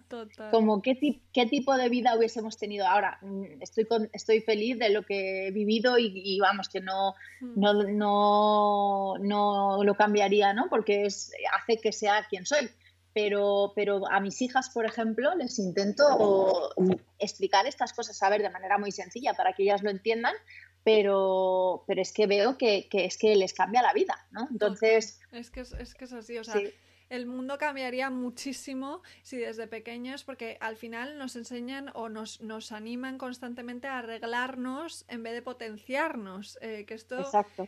[0.50, 3.20] Como qué, qué tipo de vida hubiésemos tenido ahora.
[3.22, 7.54] Mm, estoy, con, estoy feliz de lo que he vivido y, vamos, que no, hmm.
[7.56, 10.66] no, no, no, lo cambiaría, ¿no?
[10.68, 11.32] Porque es,
[11.62, 12.68] hace que sea quien soy
[13.14, 16.74] pero, pero a mis hijas, por ejemplo, les intento
[17.18, 20.36] explicar estas cosas, a ver, de manera muy sencilla para que ellas lo entiendan,
[20.84, 24.47] pero, pero es que veo que, que es que les cambia la vida, ¿no?
[24.51, 25.20] Entonces...
[25.32, 26.62] Es que es, es, que es así, o sea
[27.10, 32.72] el mundo cambiaría muchísimo si desde pequeños, porque al final nos enseñan o nos, nos
[32.72, 36.57] animan constantemente a arreglarnos en vez de potenciarnos.
[36.62, 37.20] Eh, que esto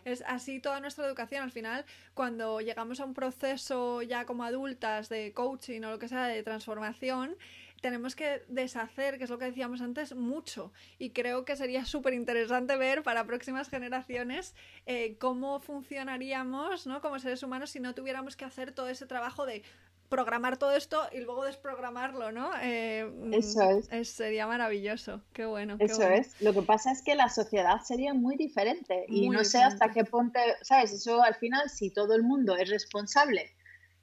[0.06, 1.44] es así toda nuestra educación.
[1.44, 6.08] Al final, cuando llegamos a un proceso ya como adultas de coaching o lo que
[6.08, 7.36] sea, de transformación,
[7.82, 10.72] tenemos que deshacer, que es lo que decíamos antes, mucho.
[11.00, 14.56] Y creo que sería súper interesante ver para próximas generaciones
[14.86, 17.02] eh, cómo funcionaríamos ¿no?
[17.02, 19.64] como seres humanos si no tuviéramos que hacer todo ese trabajo de
[20.10, 22.52] programar todo esto y luego desprogramarlo, ¿no?
[22.62, 24.10] Eh, Eso es.
[24.10, 25.22] Sería maravilloso.
[25.32, 25.78] Qué bueno.
[25.80, 26.40] Eso es.
[26.42, 30.04] Lo que pasa es que la sociedad sería muy diferente y no sé hasta qué
[30.04, 30.92] punto, ¿sabes?
[30.92, 33.52] Eso al final, si todo el mundo es responsable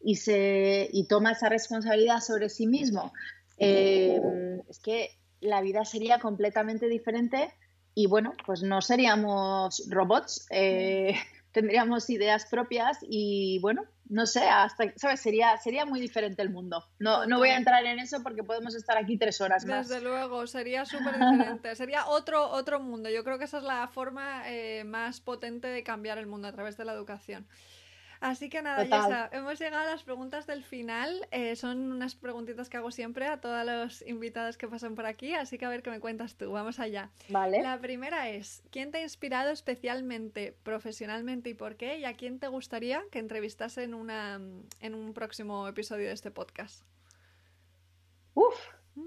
[0.00, 3.12] y, se, y toma esa responsabilidad sobre sí mismo
[3.58, 4.20] eh,
[4.68, 7.52] es que la vida sería completamente diferente
[7.94, 10.46] y bueno, pues no seríamos robots.
[10.50, 11.14] Eh,
[11.52, 15.20] tendríamos ideas propias y bueno, no sé, hasta, ¿sabes?
[15.20, 16.84] Sería, sería muy diferente el mundo.
[16.98, 19.88] No, no voy a entrar en eso porque podemos estar aquí tres horas más.
[19.88, 21.74] Desde luego, sería súper diferente.
[21.74, 23.10] sería otro, otro mundo.
[23.10, 26.52] Yo creo que esa es la forma eh, más potente de cambiar el mundo a
[26.52, 27.46] través de la educación.
[28.20, 31.26] Así que nada, Yesa, hemos llegado a las preguntas del final.
[31.30, 35.34] Eh, son unas preguntitas que hago siempre a todos los invitados que pasan por aquí,
[35.34, 36.50] así que a ver qué me cuentas tú.
[36.50, 37.10] Vamos allá.
[37.28, 37.62] Vale.
[37.62, 41.98] La primera es, ¿quién te ha inspirado especialmente, profesionalmente y por qué?
[41.98, 44.40] ¿Y a quién te gustaría que entrevistase en, una,
[44.80, 46.82] en un próximo episodio de este podcast?
[48.34, 48.54] Uf,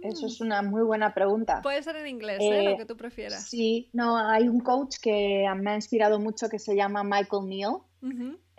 [0.02, 0.46] eso es mm.
[0.46, 1.62] una muy buena pregunta.
[1.62, 2.64] Puede ser en inglés, ¿eh?
[2.64, 3.48] lo eh, que tú prefieras.
[3.48, 7.78] Sí, no, hay un coach que me ha inspirado mucho que se llama Michael Neal.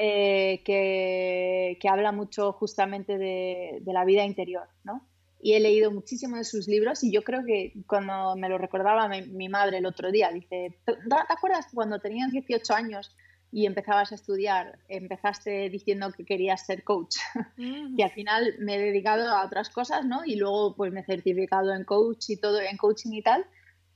[0.04, 5.08] Eh, que, que, habla mucho justamente de, de, la vida interior, ¿no?
[5.40, 9.08] Y he leído muchísimo de sus libros y yo creo que cuando me lo recordaba
[9.08, 10.96] mi, madre el otro día, dice, ¿te,
[11.28, 13.16] acuerdas cuando tenías 18 años
[13.52, 17.18] y empezabas a estudiar, empezaste diciendo que querías ser coach?
[17.56, 17.96] Mm.
[17.96, 20.24] y al final me he dedicado a otras cosas, ¿no?
[20.24, 23.46] Y luego pues me he certificado en coach y todo, en coaching y tal,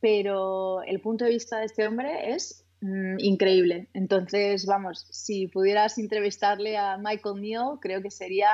[0.01, 3.89] pero el punto de vista de este hombre es Mm, increíble.
[3.95, 8.49] Entonces, vamos, si pudieras entrevistarle a Michael Neal, creo que sería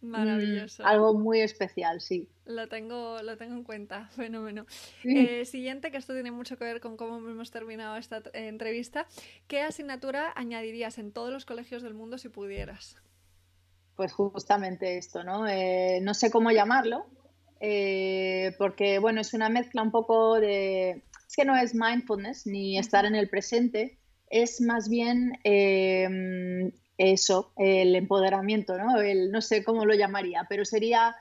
[0.00, 0.84] mm, Maravilloso.
[0.84, 2.28] algo muy especial, sí.
[2.44, 4.66] Lo tengo, lo tengo en cuenta, fenómeno.
[5.04, 9.06] Eh, siguiente, que esto tiene mucho que ver con cómo hemos terminado esta eh, entrevista.
[9.46, 12.96] ¿Qué asignatura añadirías en todos los colegios del mundo si pudieras?
[13.94, 15.46] Pues justamente esto, ¿no?
[15.46, 17.06] Eh, no sé cómo llamarlo,
[18.58, 23.06] porque, bueno, es una mezcla un poco de es que no es mindfulness ni estar
[23.06, 29.00] en el presente, es más bien em, eso, el empoderamiento, ¿no?
[29.00, 31.16] El, no sé cómo lo llamaría, pero sería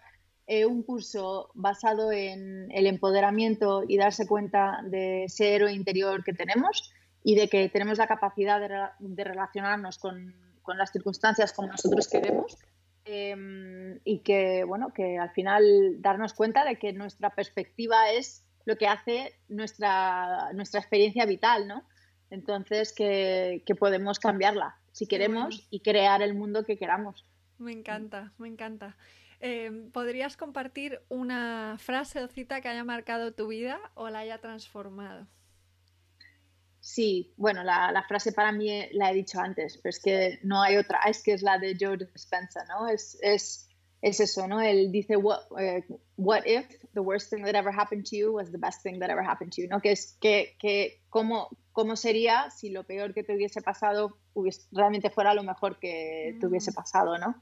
[0.47, 6.33] eh, un curso basado en el empoderamiento y darse cuenta de ese héroe interior que
[6.33, 6.91] tenemos
[7.23, 8.59] y de que tenemos la capacidad
[8.99, 12.57] de, relacionarnos con, con, las circunstancias como nosotros queremos.
[13.05, 18.77] Em, y que, bueno, que al final darnos cuenta de que nuestra perspectiva es lo
[18.77, 21.85] que hace nuestra, nuestra experiencia vital, ¿no?
[22.29, 27.25] Entonces, que, podemos cambiarla si queremos y crear el mundo que queramos.
[27.57, 28.97] Me encanta, me encanta.
[29.39, 34.39] Em, ¿Podrías compartir una frase o cita que haya marcado tu vida o la haya
[34.39, 35.27] transformado?
[36.79, 40.77] Sí, bueno, la, frase para mí la he dicho antes, pero es que no hay
[40.77, 42.87] otra, es que es la de Joe Dispenza, ¿no?
[42.87, 43.69] Es, es
[44.01, 44.61] es eso, ¿no?
[44.61, 45.85] Él dice, what, eh,
[46.17, 49.09] what, if the worst thing that ever happened to you was the best thing that
[49.09, 49.79] ever happened to you, ¿no?
[49.79, 54.17] Que es que, que cómo, cómo sería si lo peor que te hubiese pasado
[54.71, 56.75] realmente fuera lo mejor que te hubiese mm.
[56.75, 57.35] pasado, ¿no?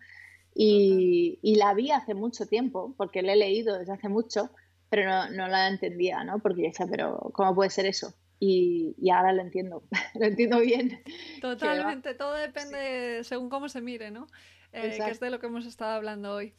[0.53, 4.49] Y, y, la vi hace mucho tiempo, porque la he leído desde hace mucho,
[4.89, 6.39] pero no, no la entendía, ¿no?
[6.39, 8.13] Porque yo decía, pero ¿cómo puede ser eso?
[8.39, 9.83] Y, y, ahora lo entiendo,
[10.15, 11.01] lo entiendo bien.
[11.39, 14.27] Totalmente, todo depende según cómo se mire, ¿no?
[14.73, 16.53] Eh, que es de lo que hemos estado hablando hoy.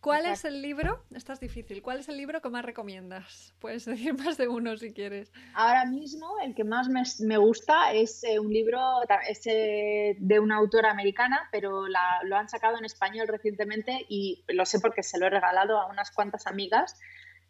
[0.00, 1.00] ¿Cuál es el libro?
[1.14, 1.80] Esta es difícil.
[1.80, 3.54] ¿Cuál es el libro que más recomiendas?
[3.60, 5.32] Puedes decir más de uno si quieres.
[5.54, 6.88] Ahora mismo el que más
[7.20, 8.80] me, gusta es eh, un libro
[9.28, 14.66] es, eh, de una autora americana, pero lo han sacado en español recientemente y lo
[14.66, 16.98] sé porque se lo he regalado a unas cuantas amigas.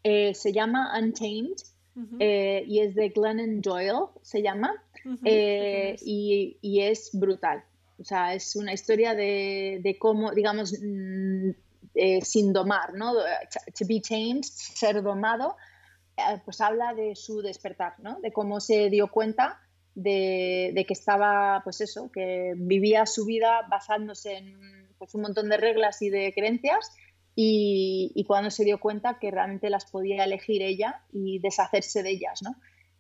[0.05, 1.57] se llama Untamed
[2.67, 4.75] y es de Glennon Doyle, se llama,
[5.05, 7.65] y, y es brutal.
[7.99, 11.51] O sea, es una historia de, cómo, digamos, mm,
[11.95, 13.15] eh, sin domar, ¿no?
[13.15, 15.57] To be changed, ser domado,
[16.17, 18.21] eh, pues habla de su despertar, ¿no?
[18.21, 19.61] De cómo se dio cuenta
[19.95, 25.57] de, que estaba, pues eso, que vivía su vida basándose en pues, un montón de
[25.57, 26.91] reglas y de creencias
[27.35, 32.11] y, y, cuando se dio cuenta que realmente las podía elegir ella y deshacerse de
[32.11, 32.57] ellas, ¿no?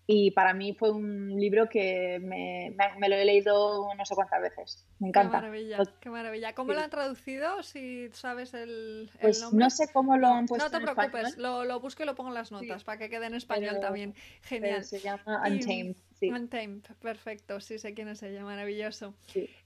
[0.06, 4.42] Y para mí fue un libro que me, me, lo he leído no sé cuántas
[4.42, 4.84] veces.
[4.98, 5.38] Me encanta.
[5.38, 6.54] Qué maravilla, qué maravilla.
[6.54, 7.62] ¿Cómo lo han traducido?
[7.62, 9.64] Si sabes el, pues nombre.
[9.64, 10.68] No sé cómo lo han puesto.
[10.68, 13.26] No te preocupes, lo, lo, busco y lo pongo en las notas para que quede
[13.26, 14.14] en español también.
[14.42, 14.84] Genial.
[14.84, 15.96] se llama Untamed.
[16.20, 17.60] Untamed, perfecto.
[17.60, 19.14] Sí, sé quién es ella, maravilloso.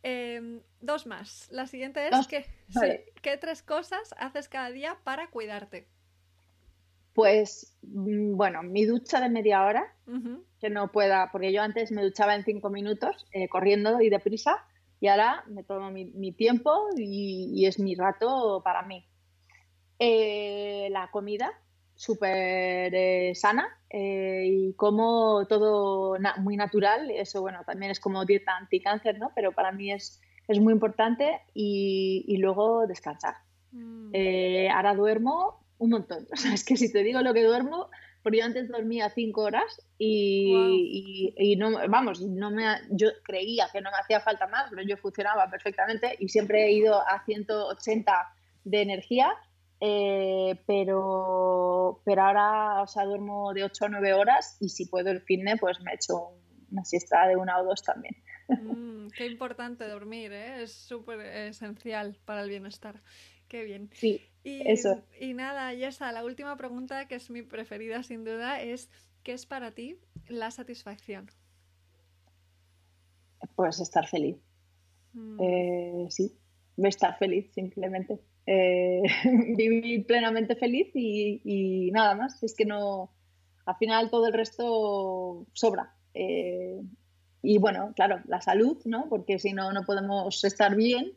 [0.03, 1.49] Em, dos más.
[1.51, 2.47] La siguiente es que,
[3.23, 5.87] ¿qué tres cosas haces cada día para cuidarte?
[7.17, 9.91] Pues mm, bueno, mi ducha de media hora,
[10.61, 14.67] que no pueda, porque yo antes me duchaba en cinco minutos, eh, corriendo y deprisa,
[15.01, 19.03] y ahora me tomo mi, tiempo y, es mi rato para mí.
[19.99, 21.55] Eh, la comida,
[21.95, 29.19] súper eh, sana y como todo muy natural, eso bueno, también es como dieta anticáncer,
[29.19, 29.33] ¿no?
[29.35, 33.37] Pero para mí es, es muy importante y, luego descansar.
[33.73, 34.13] Mm.
[34.71, 36.27] ahora duermo un montón.
[36.33, 37.91] O sea, es que si te digo lo que duermo,
[38.23, 43.81] porque yo antes dormía cinco horas y, y, no, vamos, no me, yo creía que
[43.81, 48.13] no me hacía falta más, pero yo funcionaba perfectamente y siempre he ido a 180
[48.65, 49.33] de energía,
[49.81, 55.11] eh, pero, pero ahora, o sea, duermo de 8 a 9 horas y si puedo
[55.11, 56.33] el fitness, pues me echo
[56.73, 58.17] una siesta de una o dos también.
[58.49, 60.63] Mm, qué importante dormir, ¿eh?
[60.63, 63.03] es súper esencial para el bienestar.
[63.49, 63.91] Qué bien.
[63.93, 65.03] Sí, y, eso.
[65.21, 68.91] Y nada, Yesa, la última pregunta, que es mi preferida sin duda, es
[69.23, 71.31] ¿qué es para ti la satisfacción?
[73.55, 74.37] Pues estar feliz.
[75.13, 75.41] Mm.
[75.41, 76.39] Eh, sí,
[76.77, 78.21] estar feliz simplemente.
[78.47, 79.03] Eh,
[79.57, 82.43] vivir plenamente feliz y, nada más.
[82.43, 83.13] Es que no,
[83.65, 85.95] al final todo el resto sobra.
[86.15, 86.81] Eh,
[87.43, 89.09] y bueno, claro, la salud, ¿no?
[89.09, 91.13] Porque si no, no podemos estar bien,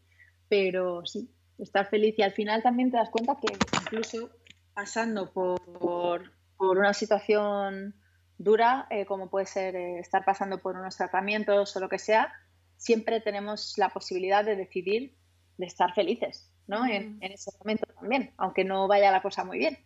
[0.47, 1.29] pero sí,
[1.59, 4.29] estar feliz y al final también te das cuenta que incluso
[4.73, 7.95] pasando por, una situación
[8.37, 12.33] dura, eh, como puede ser eh, estar pasando por unos tratamientos o lo que sea,
[12.77, 15.15] siempre tenemos la posibilidad de decidir
[15.57, 16.85] de estar felices, ¿no?
[16.85, 19.77] En, en, ese momento también, aunque no vaya la cosa muy bien.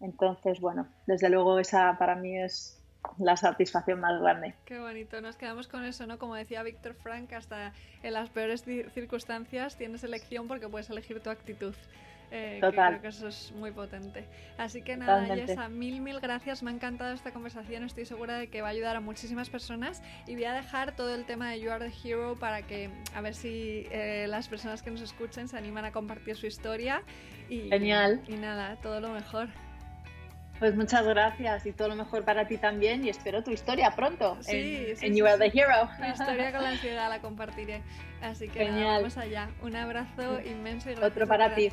[0.00, 2.79] Entonces, bueno, desde luego esa para mí es
[3.18, 4.54] la satisfacción más grande.
[4.64, 6.18] Qué bonito, nos quedamos con eso, ¿no?
[6.18, 7.72] Como decía Víctor Frank, hasta
[8.02, 11.74] en las peores circunstancias tienes elección porque puedes elegir tu actitud.
[12.32, 12.90] Eh, Total.
[12.90, 14.24] creo que eso es muy potente.
[14.56, 16.62] Así que nada, Yesa, mil, mil gracias.
[16.62, 17.82] Me ha encantado esta conversación.
[17.82, 20.00] Estoy segura de que va a ayudar a muchísimas personas.
[20.28, 23.20] Y voy a dejar todo el tema de You Are the Hero para que, a
[23.20, 27.02] ver si eh, las personas que nos escuchen se animan a compartir su historia.
[27.48, 28.22] Y, Genial.
[28.28, 29.48] Y nada, todo lo mejor.
[30.60, 34.36] Pues muchas gracias y todo lo mejor para ti también y espero tu historia pronto
[34.42, 35.88] sí, en, sí, You Are the Hero.
[35.98, 37.80] Mi historia con la ansiedad la compartiré.
[38.20, 39.48] Así que vamos allá.
[39.62, 41.12] Un abrazo inmenso y gracias.
[41.12, 41.72] Otro para ti.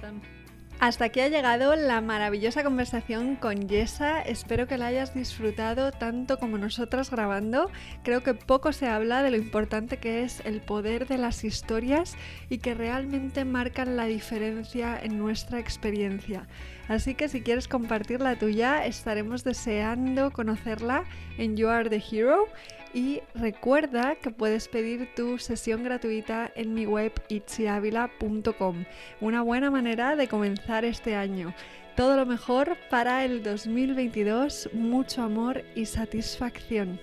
[0.79, 4.21] Hasta aquí ha llegado la maravillosa conversación con Yesa.
[4.21, 7.71] Espero que la hayas disfrutado tanto como nosotras grabando.
[8.03, 12.15] Creo que poco se habla de lo importante que es el poder de las historias
[12.47, 16.47] y que realmente marcan la diferencia en nuestra experiencia.
[16.87, 21.05] Así que si quieres compartir la tuya, estaremos deseando conocerla
[21.39, 22.45] en You Are the Hero.
[22.93, 28.85] Y recuerda que puedes pedir tu sesión gratuita en mi web itziavila.com.
[29.21, 31.53] Una buena manera de comenzar este año.
[31.95, 36.99] Todo lo mejor para el 2022, mucho amor y satisfacción.